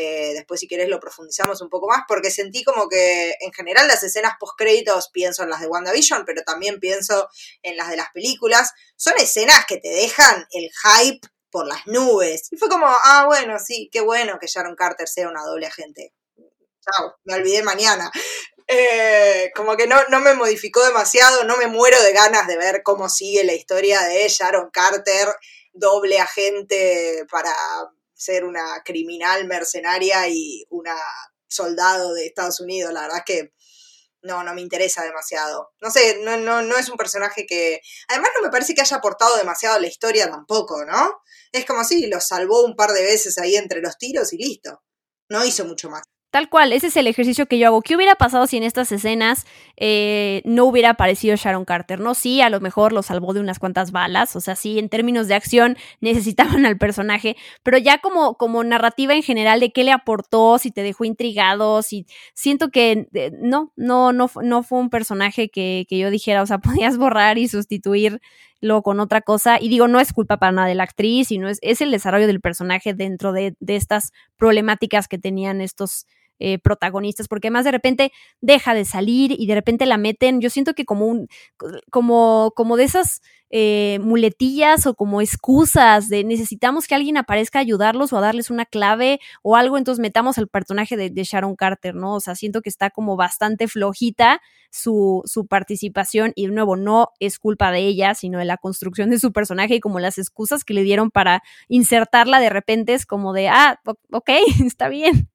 [0.00, 3.88] eh, después, si querés, lo profundizamos un poco más, porque sentí como que en general
[3.88, 7.28] las escenas post-créditos pienso en las de WandaVision, pero también pienso
[7.64, 8.70] en las de las películas.
[8.94, 12.46] Son escenas que te dejan el hype por las nubes.
[12.52, 16.14] Y fue como, ah, bueno, sí, qué bueno que Sharon Carter sea una doble agente.
[16.80, 18.08] Chao, me olvidé mañana.
[18.70, 22.82] Eh, como que no, no me modificó demasiado, no me muero de ganas de ver
[22.82, 25.26] cómo sigue la historia de Sharon Carter,
[25.72, 27.50] doble agente para
[28.18, 30.94] ser una criminal mercenaria y una
[31.48, 32.92] soldado de Estados Unidos.
[32.92, 33.52] La verdad es que
[34.22, 35.70] no, no me interesa demasiado.
[35.80, 37.80] No sé, no, no, no es un personaje que.
[38.08, 41.22] Además, no me parece que haya aportado demasiado a la historia tampoco, ¿no?
[41.52, 44.82] Es como si lo salvó un par de veces ahí entre los tiros y listo.
[45.30, 46.02] No hizo mucho más.
[46.30, 47.80] Tal cual, ese es el ejercicio que yo hago.
[47.80, 49.46] ¿Qué hubiera pasado si en estas escenas
[49.80, 52.00] eh, no hubiera aparecido Sharon Carter?
[52.00, 54.88] No, sí, a lo mejor lo salvó de unas cuantas balas, o sea, sí, en
[54.88, 59.84] términos de acción necesitaban al personaje, pero ya como, como narrativa en general de qué
[59.84, 64.78] le aportó, si te dejó intrigado, si siento que eh, no, no, no, no fue
[64.80, 68.20] un personaje que, que yo dijera, o sea, podías borrar y sustituir
[68.60, 69.58] lo con otra cosa.
[69.60, 72.26] Y digo, no es culpa para nada de la actriz, sino es, es el desarrollo
[72.26, 76.06] del personaje dentro de, de estas problemáticas que tenían estos
[76.38, 80.50] eh, protagonistas, porque además de repente deja de salir y de repente la meten, yo
[80.50, 81.28] siento que como un,
[81.90, 83.20] como, como de esas
[83.50, 88.50] eh, muletillas o como excusas de necesitamos que alguien aparezca a ayudarlos o a darles
[88.50, 92.14] una clave o algo, entonces metamos al personaje de, de Sharon Carter, ¿no?
[92.14, 97.08] O sea, siento que está como bastante flojita su, su participación y de nuevo no
[97.20, 100.64] es culpa de ella, sino de la construcción de su personaje y como las excusas
[100.64, 103.80] que le dieron para insertarla de repente es como de, ah,
[104.12, 104.30] ok,
[104.66, 105.30] está bien.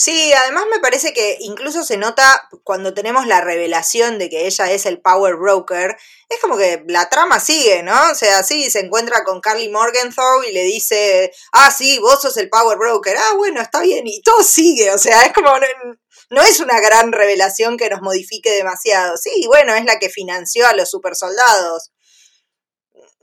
[0.00, 4.70] Sí, además me parece que incluso se nota cuando tenemos la revelación de que ella
[4.70, 5.96] es el Power Broker,
[6.28, 8.12] es como que la trama sigue, ¿no?
[8.12, 12.36] O sea, sí, se encuentra con Carly Morgenthau y le dice, ah, sí, vos sos
[12.36, 15.50] el Power Broker, ah, bueno, está bien, y todo sigue, o sea, es como,
[16.30, 19.16] no, es una gran revelación que nos modifique demasiado.
[19.16, 21.90] Sí, bueno, es la que financió a los super soldados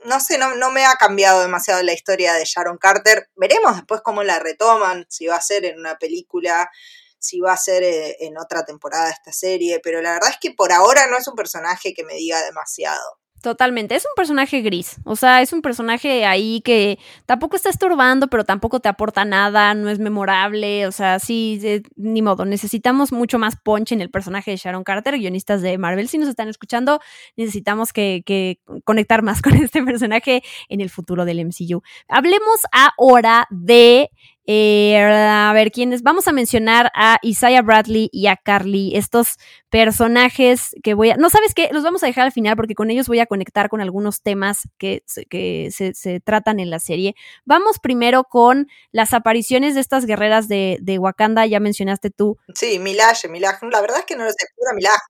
[0.06, 3.28] no sé, no, no, me ha cambiado demasiado la historia de Sharon Carter.
[3.36, 6.70] Veremos después cómo la retoman, si va a ser en una película,
[7.18, 10.38] si va a ser eh, en otra temporada de esta serie, pero la verdad es
[10.40, 13.18] que por ahora no es un personaje que me diga demasiado.
[13.46, 18.26] Totalmente, es un personaje gris, o sea, es un personaje ahí que tampoco está estorbando,
[18.26, 23.38] pero tampoco te aporta nada, no es memorable, o sea, sí, ni modo, necesitamos mucho
[23.38, 26.98] más punch en el personaje de Sharon Carter, guionistas de Marvel, si nos están escuchando,
[27.36, 31.84] necesitamos que, que conectar más con este personaje en el futuro del MCU.
[32.08, 34.10] Hablemos ahora de
[34.46, 36.02] eh, a ver, ¿quiénes?
[36.02, 39.38] Vamos a mencionar a Isaiah Bradley y a Carly, estos
[39.70, 41.16] personajes que voy a...
[41.16, 41.68] No, ¿sabes qué?
[41.72, 44.68] Los vamos a dejar al final porque con ellos voy a conectar con algunos temas
[44.78, 47.16] que, que se, tratan en la serie.
[47.44, 52.38] Vamos primero con las apariciones de estas guerreras de, de Wakanda, ya mencionaste tú.
[52.54, 53.66] Sí, Milaje, Milaje.
[53.70, 55.02] La verdad es que no lo sé, pura Milaje.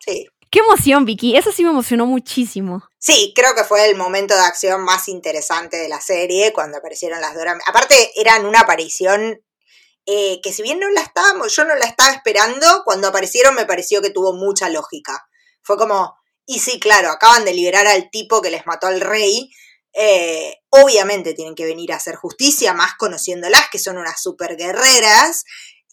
[0.00, 0.26] Sí.
[0.50, 1.36] Qué emoción, Vicky.
[1.36, 2.82] Eso sí me emocionó muchísimo.
[2.98, 7.20] Sí, creo que fue el momento de acción más interesante de la serie cuando aparecieron
[7.20, 7.58] las Dora.
[7.66, 9.40] Aparte, eran una aparición
[10.06, 13.66] eh, que si bien no la estábamos, yo no la estaba esperando, cuando aparecieron me
[13.66, 15.28] pareció que tuvo mucha lógica.
[15.62, 16.14] Fue como,
[16.46, 19.50] y sí, claro, acaban de liberar al tipo que les mató al rey.
[19.92, 25.44] Eh, obviamente tienen que venir a hacer justicia, más conociéndolas, que son unas super guerreras.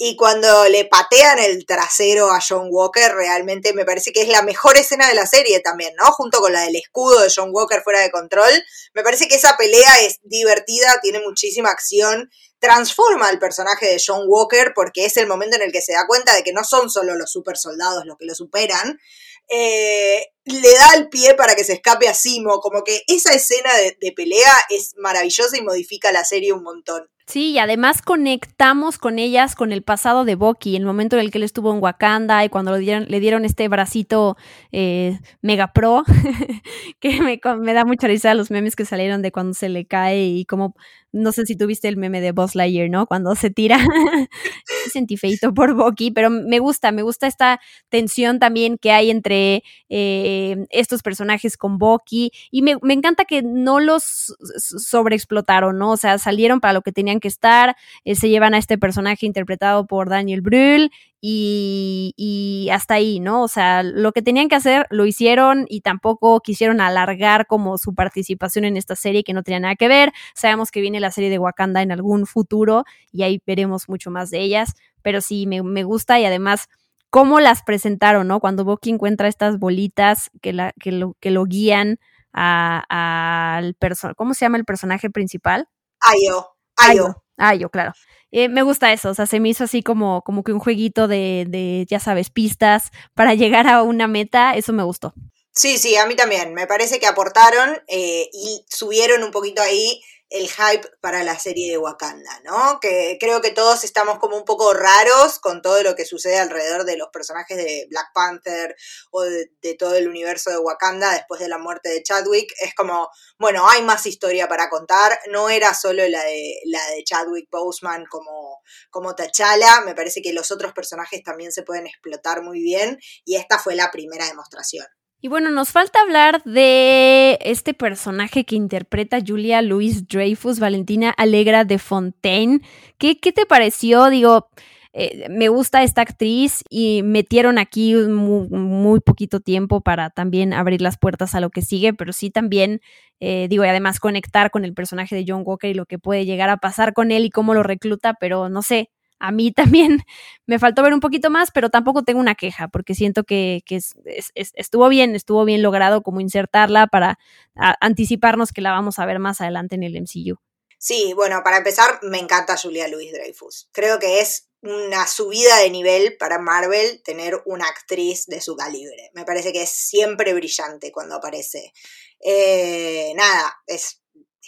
[0.05, 4.41] Y cuando le patean el trasero a John Walker, realmente me parece que es la
[4.41, 6.11] mejor escena de la serie también, ¿no?
[6.11, 8.51] Junto con la del escudo de John Walker fuera de control.
[8.93, 14.25] Me parece que esa pelea es divertida, tiene muchísima acción, transforma al personaje de John
[14.27, 16.89] Walker porque es el momento en el que se da cuenta de que no son
[16.89, 18.99] solo los super soldados los que lo superan.
[19.47, 23.69] Eh, le da el pie para que se escape a Simo, como que esa escena
[23.99, 27.07] de, pelea es maravillosa y modifica la serie un montón.
[27.25, 31.31] Sí, y además conectamos con ellas con el pasado de Bucky, el momento en el
[31.31, 34.35] que él estuvo en Wakanda y cuando le dieron, le dieron este bracito
[34.73, 36.03] eh, mega pro,
[36.99, 37.39] que me,
[37.73, 40.75] da mucha risa los memes que salieron de cuando se le cae y como,
[41.13, 43.07] no sé si tuviste el meme de Buzz Lightyear, ¿no?
[43.07, 43.79] Cuando se tira,
[44.91, 49.63] sentí feito por Bucky, pero me gusta, me gusta esta tensión también que hay entre...
[49.87, 52.31] Eh, eh, estos personajes con Bucky.
[52.51, 55.91] Y me, encanta que no los sobreexplotaron, ¿no?
[55.91, 57.75] O sea, salieron para lo que tenían que estar.
[58.03, 60.91] Eh, se llevan a este personaje interpretado por Daniel Brühl
[61.21, 63.43] y, hasta ahí, ¿no?
[63.43, 67.93] O sea, lo que tenían que hacer lo hicieron y tampoco quisieron alargar como su
[67.95, 70.11] participación en esta serie que no tenía nada que ver.
[70.33, 74.31] Sabemos que viene la serie de Wakanda en algún futuro y ahí veremos mucho más
[74.31, 76.67] de ellas, pero sí, me gusta y además
[77.13, 78.39] cómo las presentaron, ¿no?
[78.39, 81.99] Cuando Bucky encuentra estas bolitas que, la, que, lo, que lo guían
[82.31, 85.69] al personaje, ¿cómo se llama el personaje principal?
[85.99, 86.55] Ayo.
[86.75, 87.23] Ayo.
[87.37, 87.93] Ayo, claro.
[88.31, 91.07] Eh, me gusta eso, o sea, se me hizo así como, como que un jueguito
[91.07, 95.13] de, de, ya sabes, pistas para llegar a una meta, eso me gustó.
[95.51, 96.55] Sí, sí, a mí también.
[96.55, 100.01] Me parece que aportaron eh, y subieron un poquito ahí
[100.33, 102.79] el hype para la serie de Wakanda, ¿no?
[102.81, 106.85] Que creo que todos estamos como un poco raros con todo lo que sucede alrededor
[106.85, 108.75] de los personajes de Black Panther
[109.11, 112.51] o de, todo el universo de Wakanda después de la muerte de Chadwick.
[112.61, 115.19] Es como, bueno, hay más historia para contar.
[115.29, 119.81] No era solo la de, la de Chadwick Boseman como, como T'Challa.
[119.81, 123.75] Me parece que los otros personajes también se pueden explotar muy bien y esta fue
[123.75, 124.87] la primera demostración.
[125.25, 131.63] Y bueno, nos falta hablar de este personaje que interpreta Julia Louis Dreyfus, Valentina Alegra
[131.63, 132.59] de Fontaine.
[132.97, 134.09] ¿Qué, qué te pareció?
[134.09, 134.49] Digo,
[134.91, 140.81] eh, me gusta esta actriz y metieron aquí muy, muy, poquito tiempo para también abrir
[140.81, 142.81] las puertas a lo que sigue, pero sí también,
[143.21, 146.25] eh, digo, y además conectar con el personaje de John Walker y lo que puede
[146.25, 148.89] llegar a pasar con él y cómo lo recluta, pero no sé,
[149.23, 150.03] a mí también
[150.45, 153.77] me faltó ver un poquito más, pero tampoco tengo una queja, porque siento que, que
[153.77, 157.17] es, es, estuvo bien, estuvo bien logrado como insertarla para
[157.55, 160.35] anticiparnos que la vamos a ver más adelante en el MCU.
[160.77, 163.69] Sí, bueno, para empezar, me encanta Julia Louis Dreyfus.
[163.71, 169.09] Creo que es una subida de nivel para Marvel tener una actriz de su calibre.
[169.13, 171.71] Me parece que es siempre brillante cuando aparece.
[172.19, 174.02] Eh, nada, es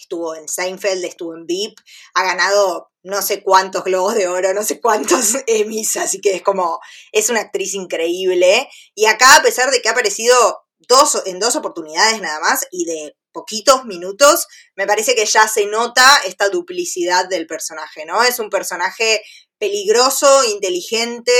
[0.05, 1.77] estuvo en Seinfeld, estuvo en VIP,
[2.13, 6.41] ha ganado no sé cuántos globos de oro, no sé cuántos Emmys, así que es
[6.41, 6.79] como,
[7.11, 8.67] es una actriz increíble.
[8.95, 10.35] Y acá, a pesar de que ha aparecido
[10.87, 15.65] dos, en dos oportunidades nada más y de poquitos minutos, me parece que ya se
[15.65, 18.23] nota esta duplicidad del personaje, ¿no?
[18.23, 19.21] Es un personaje
[19.57, 21.31] peligroso, inteligente,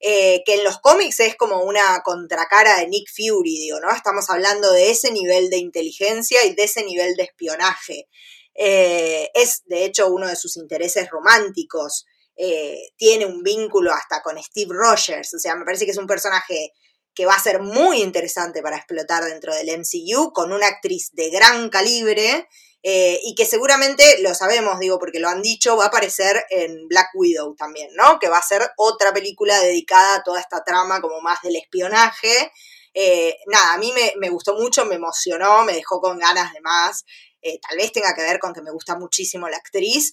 [0.00, 3.90] eh, que en los cómics es como una contracara de Nick Fury, ¿no?
[3.94, 8.08] Estamos hablando de ese nivel de inteligencia y de ese nivel de espionaje.
[8.54, 12.06] Eh, es, de hecho, uno de sus intereses románticos.
[12.36, 16.08] Eh, tiene un vínculo hasta con Steve Rogers, o sea, me parece que es un
[16.08, 16.72] personaje
[17.14, 21.30] que va a ser muy interesante para explotar dentro del MCU, con una actriz de
[21.30, 22.48] gran calibre
[22.86, 26.86] eh, y que seguramente, lo sabemos, digo, porque lo han dicho, va a aparecer en
[26.86, 28.18] Black Widow también, ¿no?
[28.18, 32.52] Que va a ser otra película dedicada a toda esta trama como más del espionaje.
[32.92, 36.60] Eh, nada, a mí me, me, gustó mucho, me emocionó, me dejó con ganas de
[36.60, 37.06] más.
[37.40, 40.12] Eh, tal vez tenga que ver con que me gusta muchísimo la actriz,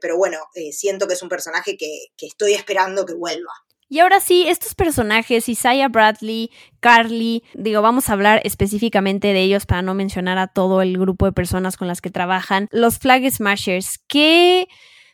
[0.00, 0.38] pero bueno,
[0.72, 3.52] siento que es un personaje que, que estoy esperando que vuelva.
[3.88, 9.64] Y ahora sí, estos personajes, Isaiah Bradley, Carly, digo, vamos a hablar específicamente de ellos
[9.64, 12.68] para no mencionar a todo el grupo de personas con las que trabajan.
[12.70, 14.68] Los Flag Smashers, ¿qué...?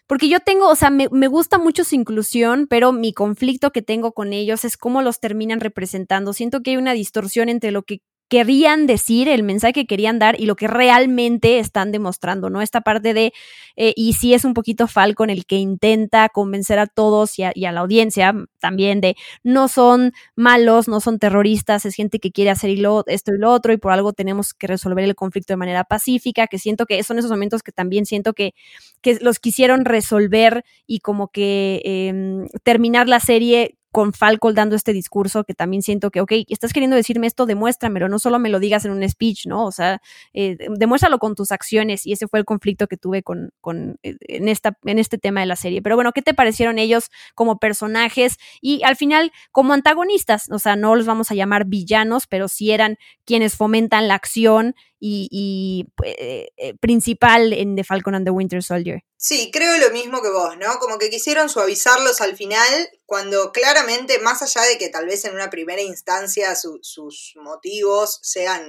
[0.06, 4.12] Porque yo tengo, o sea, me, gusta mucho su inclusión, pero mi conflicto que tengo
[4.12, 6.34] con ellos es cómo los terminan representando.
[6.34, 10.40] Siento que hay una distorsión entre lo que querían decir, el mensaje que querían dar
[10.40, 12.62] y lo que realmente están demostrando, ¿no?
[12.62, 13.32] Esta parte de,
[13.76, 17.52] eh, y sí es un poquito Falcon el que intenta convencer a todos y a,
[17.54, 22.70] la audiencia también de no son malos, no son terroristas, es gente que quiere hacer
[22.70, 26.46] esto y lo otro y por algo tenemos que resolver el conflicto de manera pacífica,
[26.46, 28.54] que siento que son esos momentos que también siento que,
[29.02, 34.92] que los quisieron resolver y como que eh, terminar la serie con Falcon dando este
[34.92, 38.59] discurso que también siento que, ok, estás queriendo decirme esto, demuéstramelo, no solo me lo
[38.59, 39.64] digas en un speech, ¿no?
[39.64, 40.02] O sea,
[40.33, 44.16] eh, demuéstralo con tus acciones y ese fue el conflicto que tuve con, con, eh,
[44.22, 45.80] en, esta, en este tema de la serie.
[45.80, 50.50] Pero bueno, ¿qué te parecieron ellos como personajes y al final como antagonistas?
[50.50, 54.74] O sea, no los vamos a llamar villanos, pero sí eran quienes fomentan la acción
[55.06, 59.04] y, y eh, eh, principal en The Falcon and the Winter Soldier.
[59.18, 60.78] Sí, creo lo mismo que vos, ¿no?
[60.78, 65.34] Como que quisieron suavizarlos al final, cuando claramente, más allá de que tal vez en
[65.34, 68.64] una primera instancia su, sus motivos sean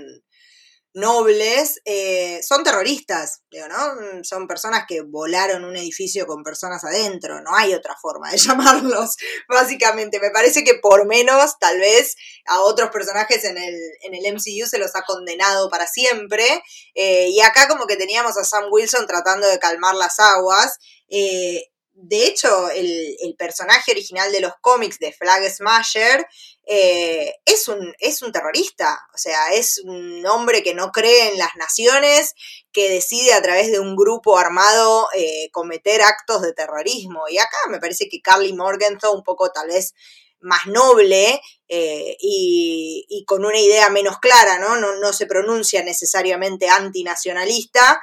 [0.95, 3.95] nobles, eh, son terroristas, ¿no?
[3.95, 8.37] Mm, son personas que volaron un edificio con personas adentro, no hay otra forma de
[8.37, 9.17] llamarlos,
[9.49, 10.19] básicamente.
[10.21, 14.67] Me parece que por menos, tal vez, a otros personajes en el, en el MCU
[14.67, 16.63] se los ha condenado para siempre,
[16.95, 20.77] eh, y acá como que teníamos a Sam Wilson tratando de calmar las aguas,
[21.09, 26.25] eh, de hecho, el, personaje original de los cómics de Flag Smasher
[26.67, 31.37] eh, es, un, es un terrorista, o sea, es un hombre que no cree en
[31.37, 32.33] las naciones,
[32.73, 37.23] que decide a través de un grupo armado eh, cometer actos de terrorismo.
[37.29, 39.93] Y acá me parece que Carly Morgenthau, un poco tal vez
[40.41, 44.75] más noble eh, y, con una idea menos clara, ¿no?
[44.97, 48.01] No, se pronuncia necesariamente antinacionalista,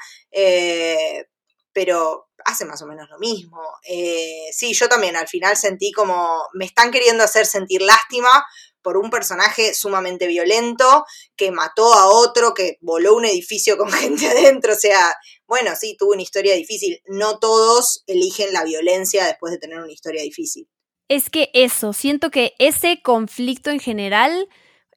[1.73, 3.61] pero hace más o menos lo mismo.
[3.89, 8.45] Eh, sí, yo también al final sentí como me están queriendo hacer sentir lástima
[8.83, 11.05] por un personaje sumamente violento
[11.37, 14.75] que mató a otro, que voló un edificio con gente adentro.
[14.75, 15.15] O sea,
[15.47, 17.01] bueno, sí, tuvo una historia difícil.
[17.07, 20.69] No todos eligen la violencia después de tener una historia difícil.
[21.09, 24.49] Es que eso, siento que ese conflicto en general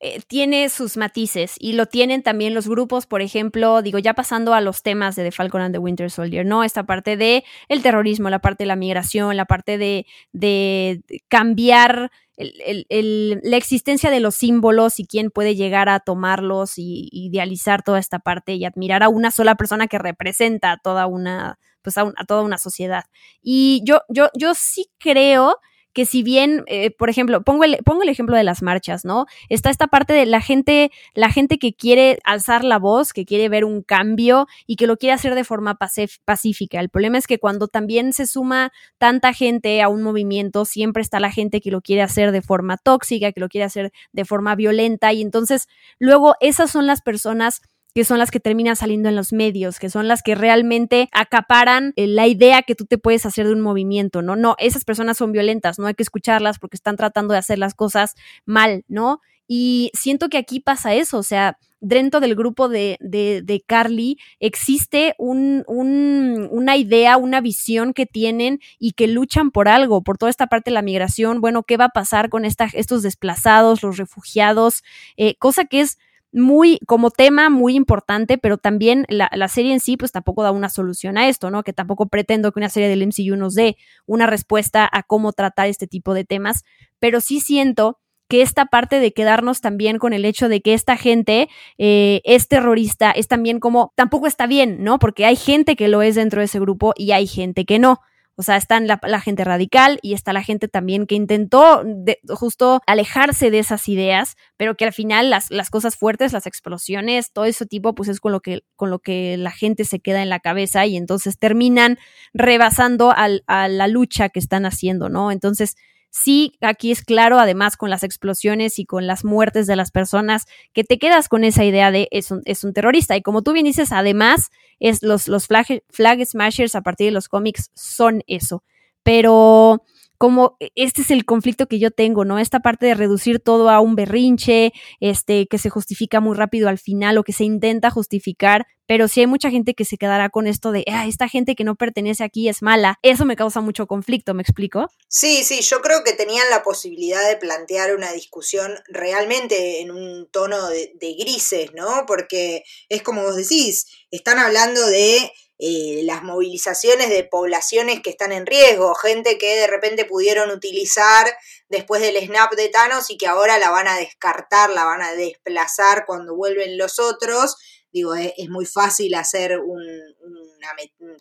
[0.07, 4.53] eh, tiene sus matices y lo tienen también los grupos, por ejemplo, digo, ya pasando
[4.53, 6.63] a los temas de The Falcon and the Winter Soldier, ¿no?
[6.63, 12.11] Esta parte de el terrorismo, la parte de la migración, la parte de, de cambiar
[12.37, 18.19] la existencia de los símbolos y quién puede llegar a tomarlos y, idealizar toda esta
[18.19, 22.25] parte y admirar a una sola persona que representa a toda una, pues a, a
[22.25, 23.05] toda una sociedad.
[23.41, 25.57] Y yo, yo, yo sí creo
[25.95, 29.25] que si bien, eh, por ejemplo, pongo el, pongo el ejemplo de las marchas, ¿no?
[29.47, 33.47] Está esta parte de la gente, la gente que quiere alzar la voz, que quiere
[33.47, 35.79] ver un cambio y que lo quiere hacer de forma
[36.25, 36.81] pacífica.
[36.81, 41.21] El problema es que cuando también se suma tanta gente a un movimiento, siempre está
[41.21, 44.53] la gente que lo quiere hacer de forma tóxica, que lo quiere hacer de forma
[44.55, 47.61] violenta y entonces luego esas son las personas
[47.95, 51.93] que son las que terminan saliendo en los medios, que son las que realmente acaparan
[51.95, 54.35] eh, la idea que tú te puedes hacer de un movimiento, ¿no?
[54.35, 57.73] No, esas personas son violentas, no hay que escucharlas porque están tratando de hacer las
[57.73, 58.15] cosas
[58.45, 59.21] mal, ¿no?
[59.47, 65.13] Y siento que aquí pasa eso, o sea, dentro del grupo de, de, Carly existe
[65.17, 70.47] un, una idea, una visión que tienen y que luchan por algo, por toda esta
[70.47, 74.83] parte de la migración, bueno, ¿qué va a pasar con esta, estos desplazados, los refugiados?
[75.15, 75.97] Eh, cosa que es
[76.35, 80.69] muy, como tema muy importante, pero también la, serie en sí, pues tampoco da una
[80.69, 81.63] solución a esto, ¿no?
[81.63, 85.67] Que tampoco pretendo que una serie del MCU nos dé una respuesta a cómo tratar
[85.67, 86.63] este tipo de temas,
[86.99, 90.97] pero sí siento que esta parte de quedarnos también con el hecho de que esta
[90.97, 94.99] gente eh, es terrorista es también como, tampoco está bien, ¿no?
[94.99, 98.01] Porque hay gente que lo es dentro de ese grupo y hay gente que no.
[98.37, 101.83] O sea, está la, gente radical y está la gente también que intentó
[102.29, 107.31] justo alejarse de esas ideas, pero que al final las, las, cosas fuertes, las explosiones,
[107.31, 110.21] todo ese tipo, pues es con lo, que, con lo que la gente se queda
[110.21, 111.97] en la cabeza y entonces terminan
[112.33, 115.31] rebasando a la lucha que están haciendo, ¿no?
[115.31, 115.75] Entonces,
[116.15, 120.45] sí, aquí es claro, además con las explosiones y con las muertes de las personas,
[120.73, 123.17] que te quedas con esa idea de es un, es un terrorista.
[123.17, 124.49] Y como tú bien dices, además,
[124.79, 128.63] es los, los flag, flag smashers a partir de los cómics son eso.
[129.03, 129.83] Pero
[130.17, 132.39] como e, este es el conflicto que yo tengo, ¿no?
[132.39, 136.77] Esta parte de reducir todo a un berrinche, este, que se justifica muy rápido al
[136.77, 140.47] final o que se intenta justificar, pero si hay mucha gente que se quedará con
[140.47, 143.87] esto de, ah, esta gente que no pertenece aquí es mala, eso me causa mucho
[143.87, 144.89] conflicto, ¿me explico?
[145.07, 150.29] Sí, sí, yo creo que tenían la posibilidad de plantear una discusión realmente en un
[150.31, 152.05] tono de, de grises, ¿no?
[152.05, 158.31] Porque es como vos decís, están hablando de eh, las movilizaciones de poblaciones que están
[158.33, 161.25] en riesgo, gente que de repente pudieron utilizar
[161.69, 165.13] después del snap de Thanos y que ahora la van a descartar, la van a
[165.13, 167.55] desplazar cuando vuelven los otros.
[167.91, 169.81] Digo, es, es muy fácil hacer un,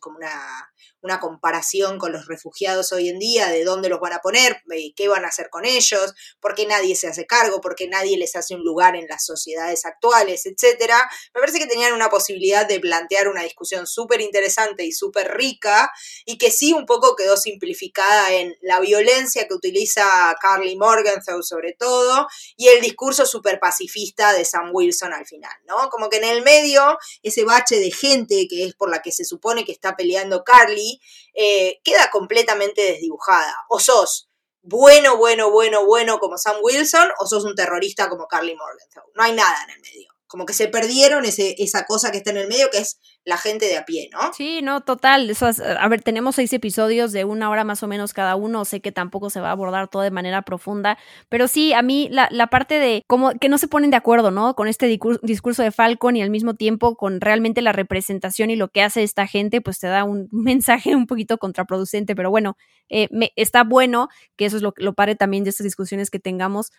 [0.01, 0.74] como una,
[1.05, 4.63] una comparación con los refugiados hoy en día, de dónde los van a poner,
[4.97, 8.17] qué van a hacer con ellos, por qué nadie se hace cargo, por qué nadie
[8.17, 10.99] les hace un lugar en las sociedades actuales, etcétera.
[11.35, 15.93] Me parece que tenían una posibilidad de plantear una discusión súper interesante y súper rica,
[16.25, 21.75] y que sí un poco quedó simplificada en la violencia que utiliza Carly Morgenthau sobre
[21.75, 22.27] todo,
[22.57, 25.91] y el discurso súper pacifista de Sam Wilson al final, ¿no?
[25.91, 29.27] Como que en el medio, ese bache de gente que es por la que se
[29.27, 30.94] supone que está peleando Carly,
[31.35, 33.55] eh, queda completamente desdibujada.
[33.69, 34.29] O sos
[34.67, 39.05] bueno, bueno, bueno, bueno como Sam Wilson, o sos un terrorista como Carly Morgenthau.
[39.15, 42.31] No hay nada en el medio como que se perdieron ese, esa cosa que está
[42.31, 44.33] en el medio, que es la gente de a pie, ¿no?
[44.35, 45.31] Sí, no, total.
[45.31, 48.65] Eso a ver, tenemos seis episodios de una hora más o menos cada uno.
[48.65, 50.99] Sé que tampoco se va a abordar todo de manera profunda,
[51.29, 54.31] pero sí, a mí la, la parte de como que no se ponen de acuerdo,
[54.31, 54.55] ¿no?
[54.55, 54.87] Con este
[55.23, 59.03] discurso de Falcon y al mismo tiempo con realmente la representación y lo que hace
[59.03, 62.57] esta gente, pues te da un mensaje un poquito contraproducente, pero bueno,
[62.89, 66.19] eh, me, está bueno que eso es lo, lo pare también de estas discusiones que
[66.19, 66.73] tengamos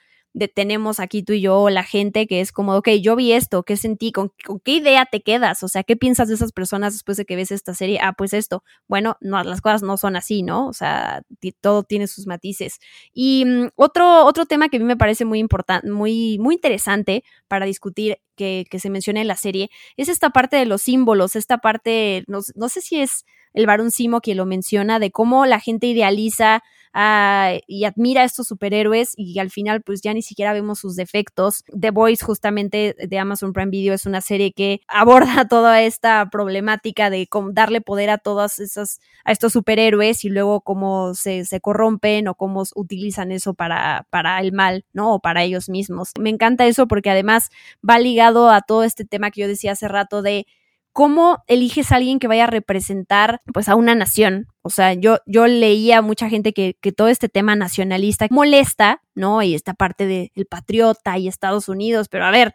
[0.54, 3.78] tenemos aquí tú y yo, la gente, que es como, ok, yo vi esto, ¿qué
[3.78, 4.12] sentí?
[4.12, 4.32] ¿Con,
[4.64, 5.64] qué idea te quedas?
[5.64, 8.00] O sea, ¿qué piensas de esas personas después de que ves esta serie?
[8.02, 8.64] Ah, pues esto.
[8.88, 10.68] Bueno, no, las cosas no son así, ¿no?
[10.68, 11.24] O sea,
[11.62, 12.80] todo tiene sus matices.
[13.14, 17.24] Y mm, otro, otro tema que a mí me parece muy importante, muy, muy interesante
[17.48, 21.38] para discutir que, que, se menciona en la serie es esta parte de los símbolos,
[21.38, 23.24] esta parte, no, no sé si es
[23.54, 26.62] el varón Simo quien lo menciona, de cómo la gente idealiza
[27.68, 31.64] y admira a estos superhéroes y al final pues ya ni siquiera vemos sus defectos.
[31.78, 37.10] The Voice justamente de Amazon Prime Video es una serie que aborda toda esta problemática
[37.10, 42.28] de darle poder a todas esas, a estos superhéroes y luego cómo se, se corrompen
[42.30, 45.16] o cómo utilizan eso para, para el mal, ¿no?
[45.16, 46.12] O para ellos mismos.
[46.20, 47.50] Me encanta eso porque además
[47.88, 50.46] va ligado a todo este tema que yo decía hace rato de
[50.96, 54.48] ¿cómo eliges a alguien que vaya a representar pues a una nación?
[54.62, 59.02] O sea, yo, yo leía a mucha gente que, que todo este tema nacionalista molesta,
[59.14, 59.42] ¿no?
[59.44, 62.54] Y esta parte del patriota y Estados Unidos, pero a ver,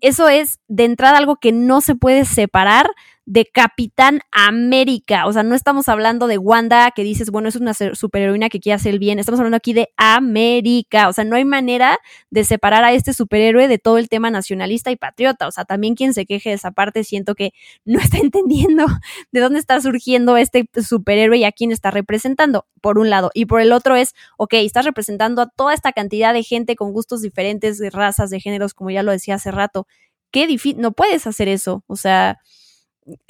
[0.00, 2.90] eso es de entrada algo que no se puede separar
[3.26, 5.26] de Capitán América.
[5.26, 8.76] O sea, no estamos hablando de Wanda que dices, bueno, es una superheroína que quiere
[8.76, 9.18] hacer el bien.
[9.18, 11.08] Estamos hablando aquí de América.
[11.08, 11.98] O sea, no hay manera
[12.30, 15.48] de separar a este superhéroe de todo el tema nacionalista y patriota.
[15.48, 17.52] O sea, también quien se queje de esa parte siento que
[17.84, 18.86] no está entendiendo
[19.32, 23.32] de dónde está surgiendo este superhéroe y a quién está representando, por un lado.
[23.34, 26.92] Y por el otro es, ok, estás representando a toda esta cantidad de gente con
[26.92, 29.88] gustos diferentes, de razas, de géneros, como ya lo decía hace rato.
[30.30, 31.82] Qué difícil, no puedes hacer eso.
[31.88, 32.38] O sea,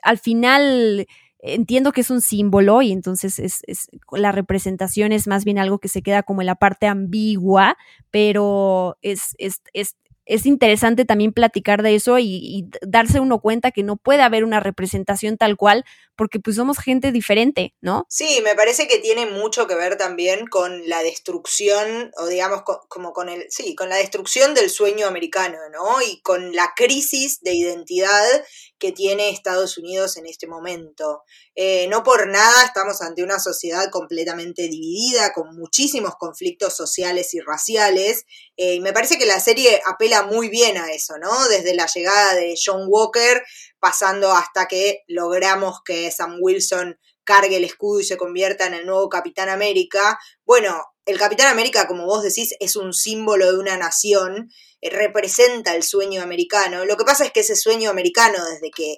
[0.02, 1.06] al final
[1.38, 3.62] entiendo que es un símbolo y entonces es,
[4.10, 7.76] la representación es más bien algo que se queda como en la parte ambigua,
[8.10, 9.60] pero es, es,
[10.26, 14.60] es interesante también platicar de eso y, darse uno cuenta que no puede haber una
[14.60, 15.84] representación tal cual
[16.16, 18.06] porque pues somos gente diferente, ¿no?
[18.08, 23.12] Sí, me parece que tiene mucho que ver también con la destrucción o digamos como
[23.12, 26.00] con el sí, con la destrucción del sueño americano, ¿no?
[26.02, 28.44] Y con la crisis de identidad
[28.78, 31.22] que tiene Estados Unidos en este momento.
[31.54, 37.40] Eh, no por nada estamos ante una sociedad completamente dividida, con muchísimos conflictos sociales y
[37.40, 38.24] raciales,
[38.56, 41.48] eh, y me parece que la serie apela muy bien a eso, ¿no?
[41.48, 43.42] Desde la llegada de John Walker,
[43.86, 48.84] pasando hasta que logramos que Sam Wilson cargue el escudo y se convierta en el
[48.84, 50.18] nuevo Capitán América.
[50.44, 55.76] Bueno, el Capitán América, como vos decís, es un símbolo de una nación, eh, representa
[55.76, 56.84] el sueño americano.
[56.84, 58.96] Lo que pasa es que ese sueño americano, desde que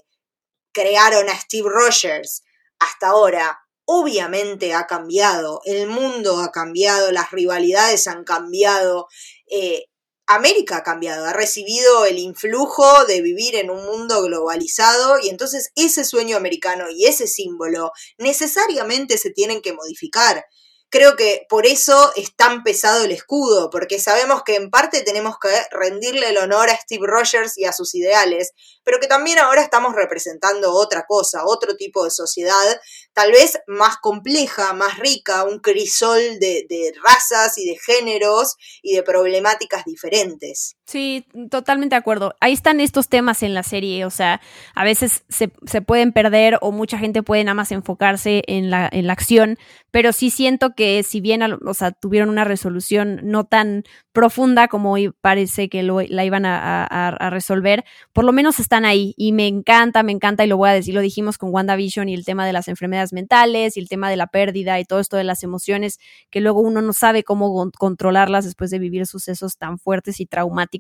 [0.73, 2.43] crearon a Steve Rogers
[2.79, 9.09] hasta ahora, obviamente ha cambiado, el mundo ha cambiado, las rivalidades han cambiado,
[9.51, 9.85] eh,
[10.29, 15.73] América ha cambiado, ha recibido el influjo de vivir en un mundo globalizado y entonces
[15.75, 20.45] ese sueño americano y ese símbolo necesariamente se tienen que modificar.
[20.91, 25.37] Creo que por eso es tan pesado el escudo, porque sabemos que en parte tenemos
[25.39, 28.53] que rendirle el honor a Steve Rogers y a sus ideales,
[28.85, 32.81] pero que también ahora estamos representando otra cosa, otro tipo de sociedad,
[33.13, 39.03] tal vez más compleja, más rica, un crisol de, razas y de géneros y de
[39.03, 40.78] problemáticas diferentes.
[40.89, 42.35] Sí, totalmente de acuerdo.
[42.41, 44.41] Ahí están estos temas en la serie, o sea,
[44.75, 45.49] a veces se,
[45.83, 49.59] pueden perder o mucha gente puede nada más enfocarse en la, en la acción,
[49.91, 54.97] pero sí siento que si bien, o sea, tuvieron una resolución no tan profunda como
[55.21, 57.85] parece que lo, la iban a, resolver,
[58.15, 60.95] por lo menos están ahí y me encanta, me encanta y lo voy a decir,
[60.95, 64.17] lo dijimos con WandaVision y el tema de las enfermedades mentales y el tema de
[64.17, 65.99] la pérdida y todo esto de las emociones
[66.31, 70.78] que luego uno no sabe cómo controlarlas después de vivir sucesos tan fuertes y traumáticos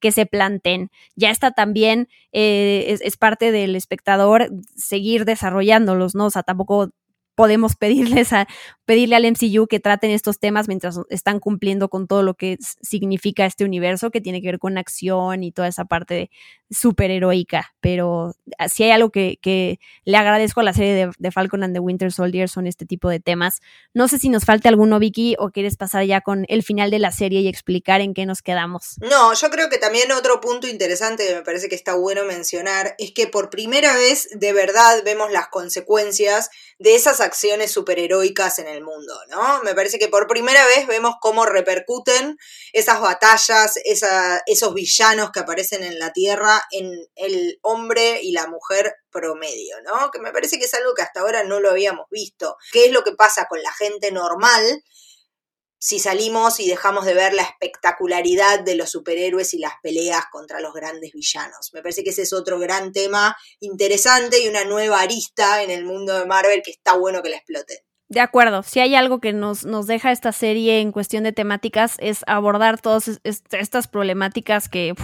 [0.00, 0.90] que se planteen.
[1.16, 6.26] Ya está también, eh, es, es parte del espectador seguir desarrollándolos, ¿no?
[6.26, 6.90] O sea, tampoco
[7.36, 8.48] podemos pedirles a,
[8.86, 13.44] pedirle al MCU que traten estos temas mientras están cumpliendo con todo lo que significa
[13.44, 16.30] este universo, que tiene que ver con acción y toda esa parte
[16.70, 17.74] superheroica.
[17.80, 21.74] Pero ah, si hay algo que, que, le agradezco a la serie de, Falcon and
[21.74, 23.60] the Winter Soldier son este tipo de temas.
[23.92, 27.00] No sé si nos falta alguno, Vicky, o quieres pasar ya con el final de
[27.00, 28.96] la serie y explicar en qué nos quedamos.
[29.00, 32.94] No, yo creo que también otro punto interesante que me parece que está bueno mencionar
[32.98, 38.68] es que por primera vez de verdad vemos las consecuencias de esas acciones superheroicas en
[38.68, 39.62] el mundo, ¿no?
[39.62, 42.36] Me parece que por primera vez vemos cómo repercuten
[42.72, 48.94] esas batallas, esos villanos que aparecen en la Tierra en el hombre y la mujer
[49.10, 50.10] promedio, ¿no?
[50.10, 52.56] Que me parece que es algo que hasta ahora no lo habíamos visto.
[52.72, 54.82] ¿Qué es lo que pasa con la gente normal?
[55.78, 60.60] Si salimos y dejamos de ver la espectacularidad de los superhéroes y las peleas contra
[60.60, 61.70] los grandes villanos.
[61.72, 65.84] Me parece que ese es otro gran tema interesante y una nueva arista en el
[65.84, 67.78] mundo de Marvel que está bueno que la exploten.
[68.08, 71.96] De acuerdo, si hay algo que nos, nos deja esta serie en cuestión de temáticas
[71.98, 74.94] es abordar todas estas problemáticas que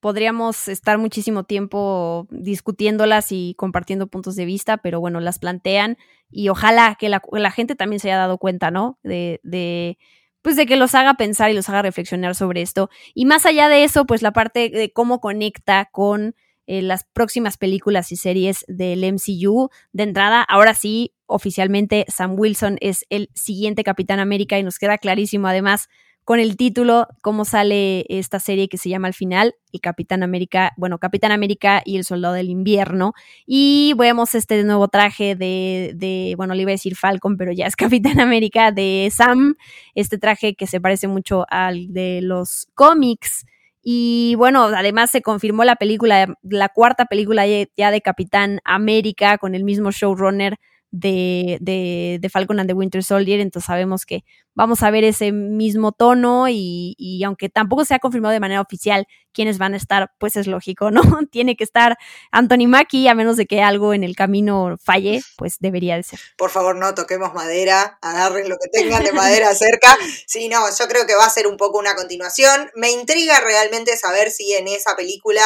[0.00, 5.96] podríamos estar muchísimo tiempo discutiéndolas y compartiendo puntos de vista, pero bueno, las plantean
[6.30, 8.98] y ojalá que la, gente también se haya dado cuenta, ¿no?
[9.02, 9.96] De, de,
[10.42, 12.90] pues de que los haga pensar y los haga reflexionar sobre esto.
[13.14, 16.34] Y más allá de eso, pues la parte de cómo conecta con
[16.66, 19.70] eh, las próximas películas y series del MCU.
[19.92, 24.98] De entrada, ahora sí, oficialmente Sam Wilson es el siguiente Capitán América y nos queda
[24.98, 25.88] clarísimo además
[26.24, 30.72] con el título, cómo sale esta serie que se llama al final, el Capitán América,
[30.78, 33.12] bueno, Capitán América y el Soldado del Invierno.
[33.46, 37.66] Y vemos este nuevo traje de, de, bueno, le iba a decir Falcon, pero ya
[37.66, 39.56] es Capitán América de Sam,
[39.94, 43.44] este traje que se parece mucho al de los cómics.
[43.86, 49.54] Y bueno, además se confirmó la película, la cuarta película ya de Capitán América con
[49.54, 50.58] el mismo showrunner
[50.96, 54.24] de, de, de, Falcon and the Winter Soldier, entonces sabemos que
[54.54, 58.60] vamos a ver ese mismo tono y, y, aunque tampoco se ha confirmado de manera
[58.60, 61.02] oficial quiénes van a estar, pues es lógico, ¿no?
[61.32, 61.96] Tiene que estar
[62.30, 66.20] Anthony Mackie, a menos de que algo en el camino falle, pues debería de ser.
[66.38, 69.96] Por favor, no toquemos madera, agarren lo que tengan de madera cerca.
[70.26, 72.70] Sí, no, yo creo que va a ser un poco una continuación.
[72.76, 75.42] Me intriga realmente saber si en esa película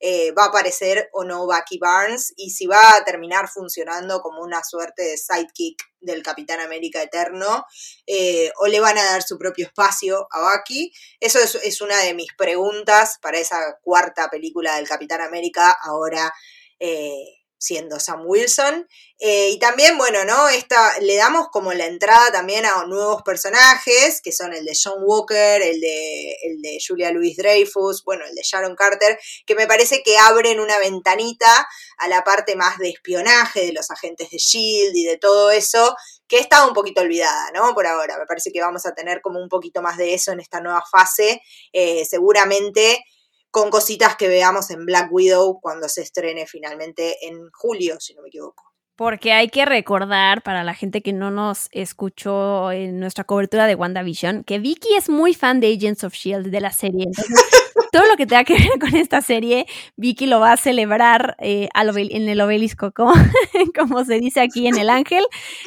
[0.00, 4.42] eh, va a aparecer o no Bucky Barnes y si va a terminar funcionando como
[4.42, 7.64] una suerte de sidekick del Capitán América Eterno
[8.06, 10.92] eh, o le van a dar su propio espacio a Bucky.
[11.18, 16.32] Eso es, una de mis preguntas para esa cuarta película del Capitán América ahora.
[16.78, 18.88] Eh, siendo Sam Wilson.
[19.20, 20.48] Eh, y también, bueno, ¿no?
[20.48, 25.02] Esta, le damos como la entrada también a nuevos personajes, que son el de John
[25.02, 29.66] Walker, el de, el de Julia Louis Dreyfus, bueno, el de Sharon Carter, que me
[29.66, 34.38] parece que abren una ventanita a la parte más de espionaje de los agentes de
[34.38, 35.96] Shield y de todo eso,
[36.28, 37.74] que está un poquito olvidada, ¿no?
[37.74, 38.18] Por ahora.
[38.18, 40.84] Me parece que vamos a tener como un poquito más de eso en esta nueva
[40.88, 41.42] fase.
[41.72, 43.04] Eh, seguramente
[43.50, 48.22] con cositas que veamos en Black Widow cuando se estrene finalmente en julio, si no
[48.22, 48.64] me equivoco.
[48.96, 53.76] Porque hay que recordar, para la gente que no nos escuchó en nuestra cobertura de
[53.76, 57.06] WandaVision, que Vicky es muy fan de Agents of Shield, de la serie.
[57.92, 61.68] todo lo que tenga que ver con esta serie, Vicky lo va a celebrar eh,
[61.74, 63.12] en el obelisco, como,
[63.78, 65.24] como se dice aquí en El Ángel.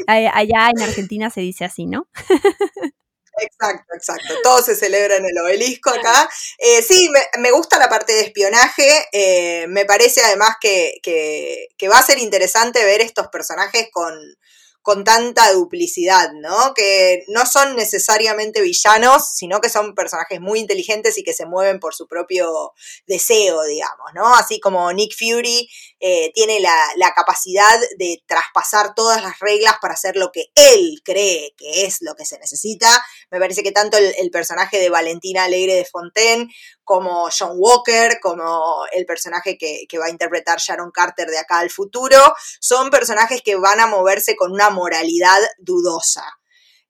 [0.08, 2.08] Allá en Argentina se dice así, ¿no?
[3.42, 4.36] Exacto, exacto.
[4.44, 6.30] Todo se celebra en el obelisco acá.
[6.60, 9.08] Eh, sí, me, gusta la parte de espionaje.
[9.12, 14.14] Eh, me parece además que, que, va a ser interesante ver estos personajes con,
[14.82, 16.74] con tanta duplicidad, ¿no?
[16.74, 21.80] Que no son necesariamente villanos, sino que son personajes muy inteligentes y que se mueven
[21.80, 22.74] por su propio
[23.06, 24.36] deseo, digamos, ¿no?
[24.36, 25.70] Así como Nick Fury
[26.00, 26.74] eh, tiene la,
[27.16, 32.16] capacidad de traspasar todas las reglas para hacer lo que él cree que es lo
[32.16, 32.88] que se necesita.
[33.30, 36.50] Me parece que tanto el, personaje de Valentina Alegre de Fontaine
[36.84, 41.70] como John Walker, como el personaje que, va a interpretar Sharon Carter de acá al
[41.70, 42.18] futuro,
[42.60, 46.26] son personajes que van a moverse con una moralidad dudosa.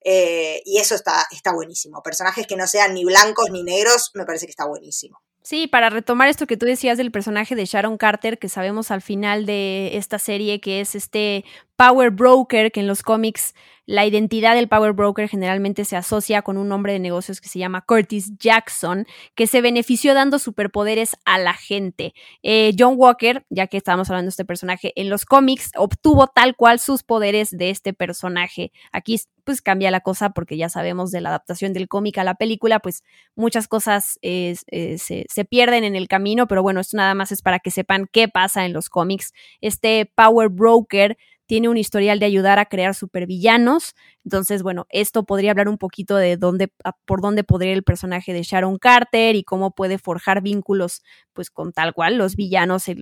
[0.04, 2.02] Eh, y eso está, está buenísimo.
[2.02, 5.22] Personajes que no sean ni blancos ni negros, me parece que está buenísimo.
[5.44, 9.02] Sí, para retomar esto que tú decías del personaje de Sharon Carter, que sabemos al
[9.02, 11.46] final de esta serie que es este
[11.82, 13.56] Power Broker, que en los cómics
[13.88, 17.58] la identidad del Power Broker generalmente se asocia con un hombre de negocios que se
[17.58, 22.14] llama Curtis Jackson, que se benefició dando superpoderes a la gente.
[22.44, 26.56] Eh, John Walker, ya que estábamos hablando de este personaje, en los cómics obtuvo tal
[26.56, 28.72] cual sus poderes de este personaje.
[28.92, 32.36] Aquí pues cambia la cosa porque ya sabemos de la adaptación del cómic a la
[32.36, 33.04] película, pues
[33.36, 34.56] muchas cosas eh,
[35.00, 38.08] se, se pierden en el camino, pero bueno, esto nada más es para que sepan
[38.12, 39.34] qué pasa en los cómics.
[39.62, 41.18] Este Power Broker
[41.52, 43.94] tiene un historial de ayudar a crear supervillanos.
[44.24, 46.72] Entonces, bueno, esto podría hablar un poquito de dónde,
[47.04, 51.02] por dónde podría el personaje de Sharon Carter y cómo puede forjar vínculos,
[51.34, 52.96] pues con tal cual los villanos y,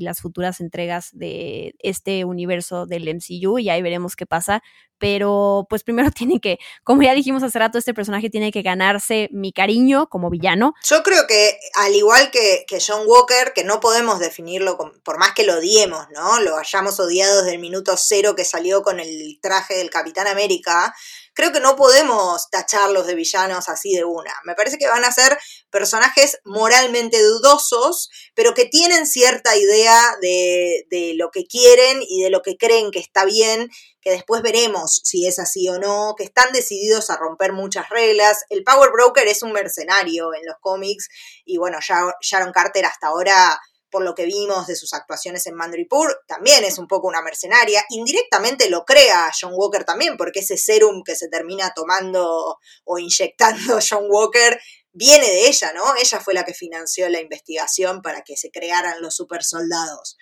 [0.00, 3.58] las futuras entregas de este universo del MCU.
[3.58, 4.62] Y ahí veremos qué pasa
[5.00, 9.28] pero pues primero tiene que, como ya dijimos hace rato, este personaje tiene que ganarse
[9.32, 10.74] mi cariño como villano.
[10.84, 15.32] Yo creo que al igual que, que John Walker, que no podemos definirlo por más
[15.32, 16.38] que lo odiemos, ¿no?
[16.40, 20.94] Lo hayamos odiado desde el minuto cero que salió con el traje del Capitán América,
[21.34, 24.32] creo que no podemos tacharlos de villanos así de una.
[24.44, 25.38] Me parece que van a ser
[25.70, 32.30] personajes moralmente dudosos, pero que tienen cierta idea de, de lo que quieren y de
[32.30, 33.70] lo que creen que está bien,
[34.00, 38.44] que después veremos si es así o no, que están decididos a romper muchas reglas.
[38.48, 41.08] El Power Broker es un mercenario en los cómics
[41.44, 43.60] y bueno, Sharon Carter hasta ahora
[43.90, 47.84] por lo que vimos de sus actuaciones en Mandripur, también es un poco una mercenaria.
[47.90, 53.78] Indirectamente lo crea John Walker también, porque ese serum que se termina tomando o inyectando
[53.88, 54.60] John Walker
[54.92, 55.94] viene de ella, ¿no?
[55.96, 60.16] Ella fue la que financió la investigación para que se crearan los supersoldados.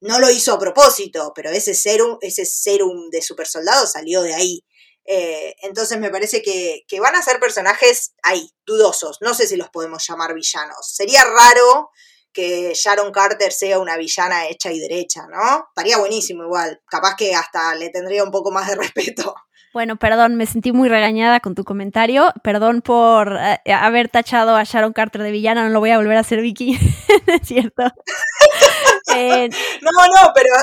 [0.00, 4.64] No lo hizo a propósito, pero ese serum, ese serum de supersoldado salió de ahí.
[5.04, 9.18] Eh, entonces me parece que, que, van a ser personajes ahí, dudosos.
[9.22, 10.94] No sé si los podemos llamar villanos.
[10.94, 11.90] Sería raro
[12.32, 15.66] que Sharon Carter sea una villana hecha y derecha, ¿no?
[15.68, 16.80] Estaría buenísimo igual.
[16.86, 19.34] Capaz que hasta le tendría un poco más de respeto.
[19.74, 22.32] Bueno, perdón, me sentí muy regañada con tu comentario.
[22.42, 26.16] Perdón por eh, haber tachado a Sharon Carter de villana, no lo voy a volver
[26.16, 26.78] a hacer, Vicky.
[27.26, 27.82] es cierto.
[29.14, 29.48] eh,
[29.82, 30.54] no, no, pero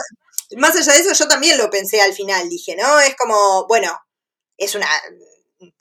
[0.58, 2.50] más allá de eso, yo también lo pensé al final.
[2.50, 3.00] Dije, ¿no?
[3.00, 3.96] Es como, bueno,
[4.58, 4.88] es una,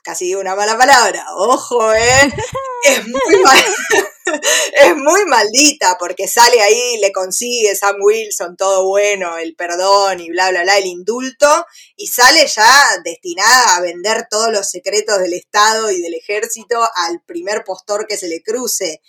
[0.02, 2.32] casi digo una mala palabra, ojo, ¿eh?
[2.84, 3.42] es muy
[4.72, 10.30] es muy maldita porque sale ahí, le consigue Sam Wilson todo bueno, el perdón y
[10.30, 11.66] bla, bla, bla, el indulto,
[11.96, 12.70] y sale ya
[13.04, 18.16] destinada a vender todos los secretos del Estado y del ejército al primer postor que
[18.16, 19.00] se le cruce.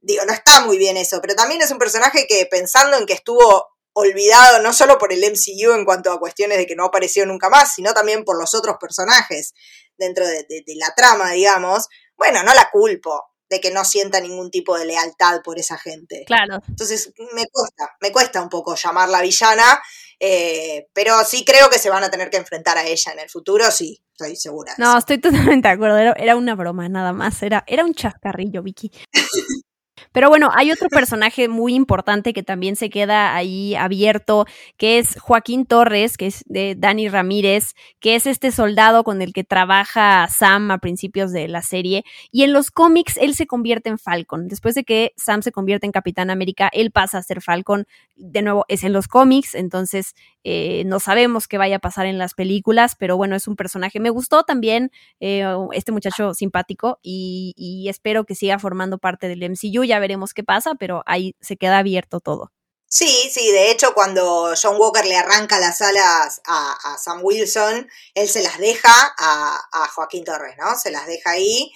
[0.00, 3.12] Digo, no está muy bien eso, pero también es un personaje que pensando en que
[3.12, 7.26] estuvo olvidado no solo por el MCU en cuanto a cuestiones de que no apareció
[7.26, 9.52] nunca más, sino también por los otros personajes
[9.98, 10.46] dentro de,
[10.76, 15.42] la trama, digamos, bueno, no la culpo de que no sienta ningún tipo de lealtad
[15.42, 16.24] por esa gente.
[16.26, 16.62] Claro.
[16.68, 19.82] Entonces, me cuesta, me cuesta un poco llamarla villana,
[20.20, 23.28] eh, pero sí creo que se van a tener que enfrentar a ella en el
[23.28, 24.74] futuro, sí, estoy segura.
[24.78, 28.62] no, estoy totalmente de acuerdo, era, era, una broma nada más, era, era un chascarrillo,
[28.62, 28.90] Vicky.
[30.12, 34.46] Pero bueno, hay otro personaje muy importante que también se queda ahí abierto,
[34.76, 39.32] que es Joaquín Torres, que es de Dani Ramírez, que es este soldado con el
[39.32, 42.04] que trabaja Sam a principios de la serie.
[42.32, 44.48] Y en los cómics él se convierte en Falcon.
[44.48, 47.86] Después de que Sam se convierte en Capitán América, él pasa a ser Falcon.
[48.16, 52.18] De nuevo, es en los cómics, entonces eh, no sabemos qué vaya a pasar en
[52.18, 54.00] las películas, pero bueno, es un personaje.
[54.00, 54.90] Me gustó también
[55.20, 59.84] eh, este muchacho simpático y, espero que siga formando parte del MCU.
[60.00, 62.50] Veremos qué pasa, pero ahí se queda abierto todo.
[62.86, 68.28] Sí, sí, de hecho cuando John Walker le arranca las alas a, Sam Wilson, él
[68.28, 70.76] se las deja a, a, Joaquín Torres, ¿no?
[70.76, 71.72] Se las deja ahí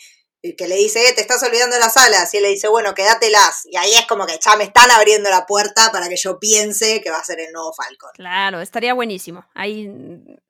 [0.52, 3.66] que le dice, eh, te estás olvidando las alas, y él le dice, bueno, quédatelas.
[3.70, 7.00] Y ahí es como que ya me están abriendo la puerta para que yo piense
[7.00, 8.10] que va a ser el nuevo Falcon.
[8.14, 9.46] Claro, estaría buenísimo.
[9.54, 9.90] Ahí,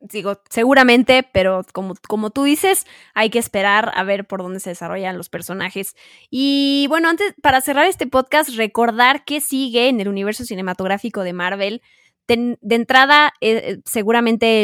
[0.01, 4.71] digo, seguramente, pero como, como tú dices, hay que esperar a ver por dónde se
[4.71, 5.95] desarrollan los personajes.
[6.29, 11.33] Y bueno, antes, para cerrar este podcast, recordar que sigue en el universo cinematográfico de
[11.33, 11.83] Marvel
[12.27, 14.63] de, entrada, eh, seguramente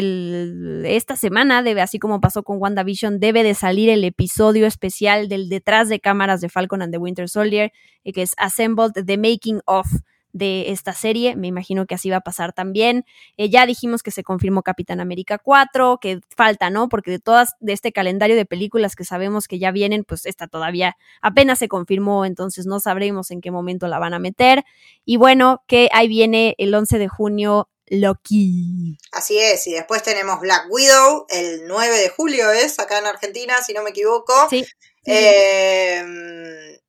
[0.97, 5.49] esta semana, debe, así como pasó con WandaVision, debe de salir el episodio especial del
[5.49, 7.73] detrás de cámaras de Falcon and the Winter Soldier,
[8.05, 9.87] eh, que es Assembled the Making of
[10.33, 11.37] de esta serie.
[11.37, 13.05] Me imagino que así va a pasar también.
[13.37, 16.89] Eh, ya dijimos que se confirmó Capitán América 4, que falta, ¿no?
[16.89, 20.47] Porque de todas, de este calendario de películas que sabemos que ya vienen, pues esta
[20.49, 24.65] todavía apenas se confirmó, entonces no sabremos en qué momento la van a meter.
[25.05, 27.69] Y bueno, que ahí viene el 11 de junio.
[27.93, 28.99] Loki.
[29.11, 33.61] Así es, y después tenemos Black Widow, el 9 de julio es, acá en Argentina,
[33.67, 34.33] si no me equivoco.
[34.49, 34.65] Sí.
[35.05, 36.05] Eh,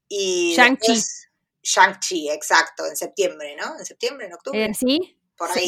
[0.08, 1.02] y Shang-Chi.
[1.64, 3.78] Shang-Chi, exacto, en septiembre, ¿no?
[3.78, 4.66] En septiembre, en octubre.
[4.66, 5.18] Eh, sí.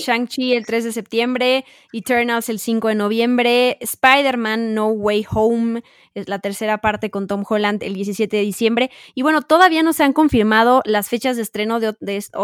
[0.05, 5.83] Shang-Chi el 3 de septiembre, Eternals el 5 de noviembre, Spider-Man No Way Home,
[6.13, 8.91] es la tercera parte con Tom Holland el 17 de diciembre.
[9.15, 11.95] Y bueno, todavía no se han confirmado las fechas de estreno de,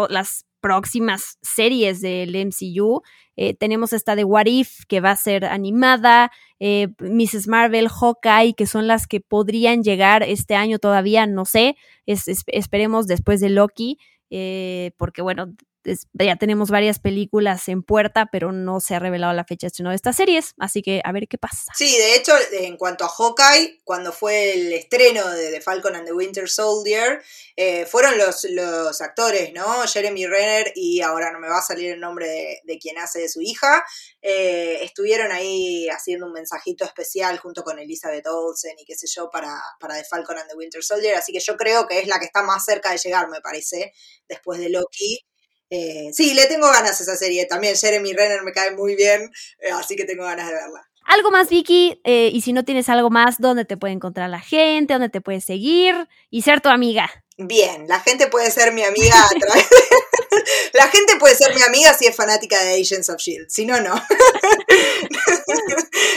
[0.08, 3.02] las próximas series del MCU.
[3.36, 7.48] Eh, tenemos esta de What If, que va a ser animada, eh, Mrs.
[7.48, 13.40] Marvel, Hawkeye, que son las que podrían llegar este año todavía, no sé, esperemos después
[13.40, 13.98] de Loki,
[14.30, 15.46] eh, porque bueno,
[16.12, 19.90] ya tenemos varias películas en puerta, pero no se ha revelado la fecha de estreno
[19.90, 21.72] de estas series, así que a ver qué pasa.
[21.76, 26.06] Sí, de hecho, en cuanto a Hawkeye, cuando fue el estreno de The Falcon and
[26.06, 27.22] the Winter Soldier,
[27.56, 29.86] eh, fueron los, los actores, ¿no?
[29.86, 33.28] Jeremy Renner y ahora no me va a salir el nombre de, quien hace de
[33.28, 33.84] su hija,
[34.22, 39.30] eh, estuvieron ahí haciendo un mensajito especial junto con Elizabeth Olsen y qué sé yo
[39.30, 42.18] para, para The Falcon and the Winter Soldier, así que yo creo que es la
[42.18, 43.92] que está más cerca de llegar, me parece,
[44.28, 45.29] después de Loki.
[45.70, 47.46] Eh, sí, le tengo ganas a esa serie.
[47.46, 50.86] También Jeremy Renner me cae muy bien, eh, así que tengo ganas de verla.
[51.04, 54.40] Algo más, Vicky, eh, y si no tienes algo más, ¿dónde te puede encontrar la
[54.40, 54.94] gente?
[54.94, 56.08] ¿Dónde te puedes seguir?
[56.28, 57.10] Y ser tu amiga.
[57.42, 59.66] Bien, la gente puede ser mi amiga a través.
[60.74, 63.80] La gente puede ser mi amiga si es fanática de Agents of Shield, si no,
[63.80, 63.94] no.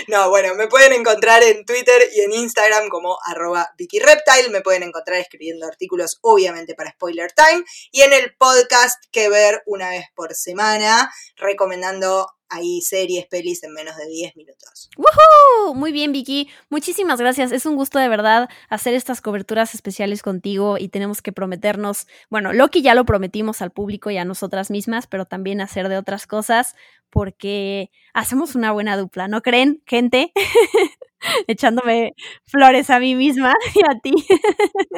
[0.08, 4.84] No, bueno, me pueden encontrar en Twitter y en Instagram como arroba VickyReptile, me pueden
[4.84, 10.06] encontrar escribiendo artículos obviamente para Spoiler Time y en el podcast que ver una vez
[10.14, 14.90] por semana, recomendando ahí series, pelis en menos de 10 minutos.
[14.98, 15.74] ¡Woohoo!
[15.74, 16.50] Muy bien, Vicky.
[16.70, 17.52] Muchísimas gracias.
[17.52, 22.54] Es un gusto de verdad hacer estas coberturas especiales contigo y tenemos que prometernos, bueno,
[22.54, 26.28] Loki ya lo prometimos al público y a nosotras mismas, pero también hacer de otras
[26.28, 26.76] cosas
[27.10, 30.32] porque hacemos una buena dupla, ¿no creen, gente?
[31.48, 32.14] Echándome
[32.46, 34.14] flores a mí misma y a ti.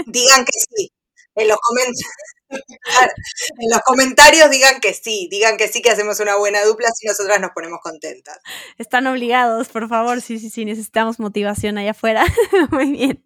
[0.08, 0.92] Digan que sí.
[3.58, 4.50] En los comentarios.
[4.50, 7.80] digan que sí, digan que sí que hacemos una buena dupla si nosotras nos ponemos
[7.82, 8.40] contentas.
[8.78, 12.26] Están obligados, por favor, sí, sí, sí, necesitamos motivación allá afuera.
[12.72, 13.24] Muy bien.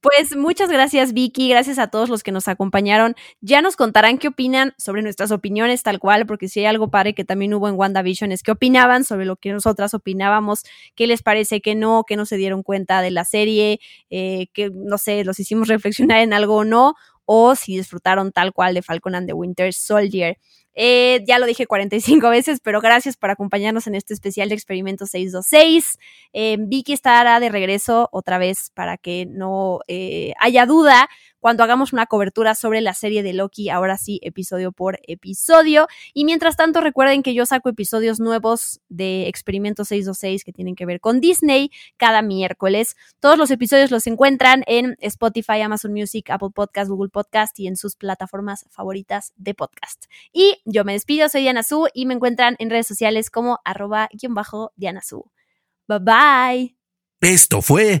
[0.00, 3.16] Pues muchas gracias Vicky, gracias a todos los que nos acompañaron.
[3.40, 7.14] Ya nos contarán qué opinan sobre nuestras opiniones tal cual, porque si hay algo padre
[7.14, 10.62] que también hubo en WandaVision es qué opinaban sobre lo que nosotras opinábamos,
[10.94, 13.80] qué les parece que no, que no se dieron cuenta de la serie,
[14.10, 16.94] eh, que no sé, los hicimos reflexionar en algo o no,
[17.24, 20.38] o si disfrutaron tal cual de Falcon and the Winter Soldier.
[20.74, 25.06] Eh, ya lo dije 45 veces, pero gracias por acompañarnos en este especial de Experimento
[25.06, 25.98] 626.
[26.32, 31.08] Eh, Vicky estará de regreso otra vez para que no eh, haya duda
[31.42, 35.88] cuando hagamos una cobertura sobre la serie de Loki, ahora sí, episodio por episodio.
[36.14, 40.86] Y mientras tanto, recuerden que yo saco episodios nuevos de Experimento 626 que tienen que
[40.86, 42.94] ver con Disney cada miércoles.
[43.18, 47.76] Todos los episodios los encuentran en Spotify, Amazon Music, Apple Podcast, Google Podcast y en
[47.76, 50.04] sus plataformas favoritas de podcast.
[50.32, 54.08] Y yo me despido, soy Diana Su y me encuentran en redes sociales como arroba
[54.12, 55.28] guion bajo Diana Su.
[55.88, 56.76] Bye bye.
[57.20, 58.00] Esto fue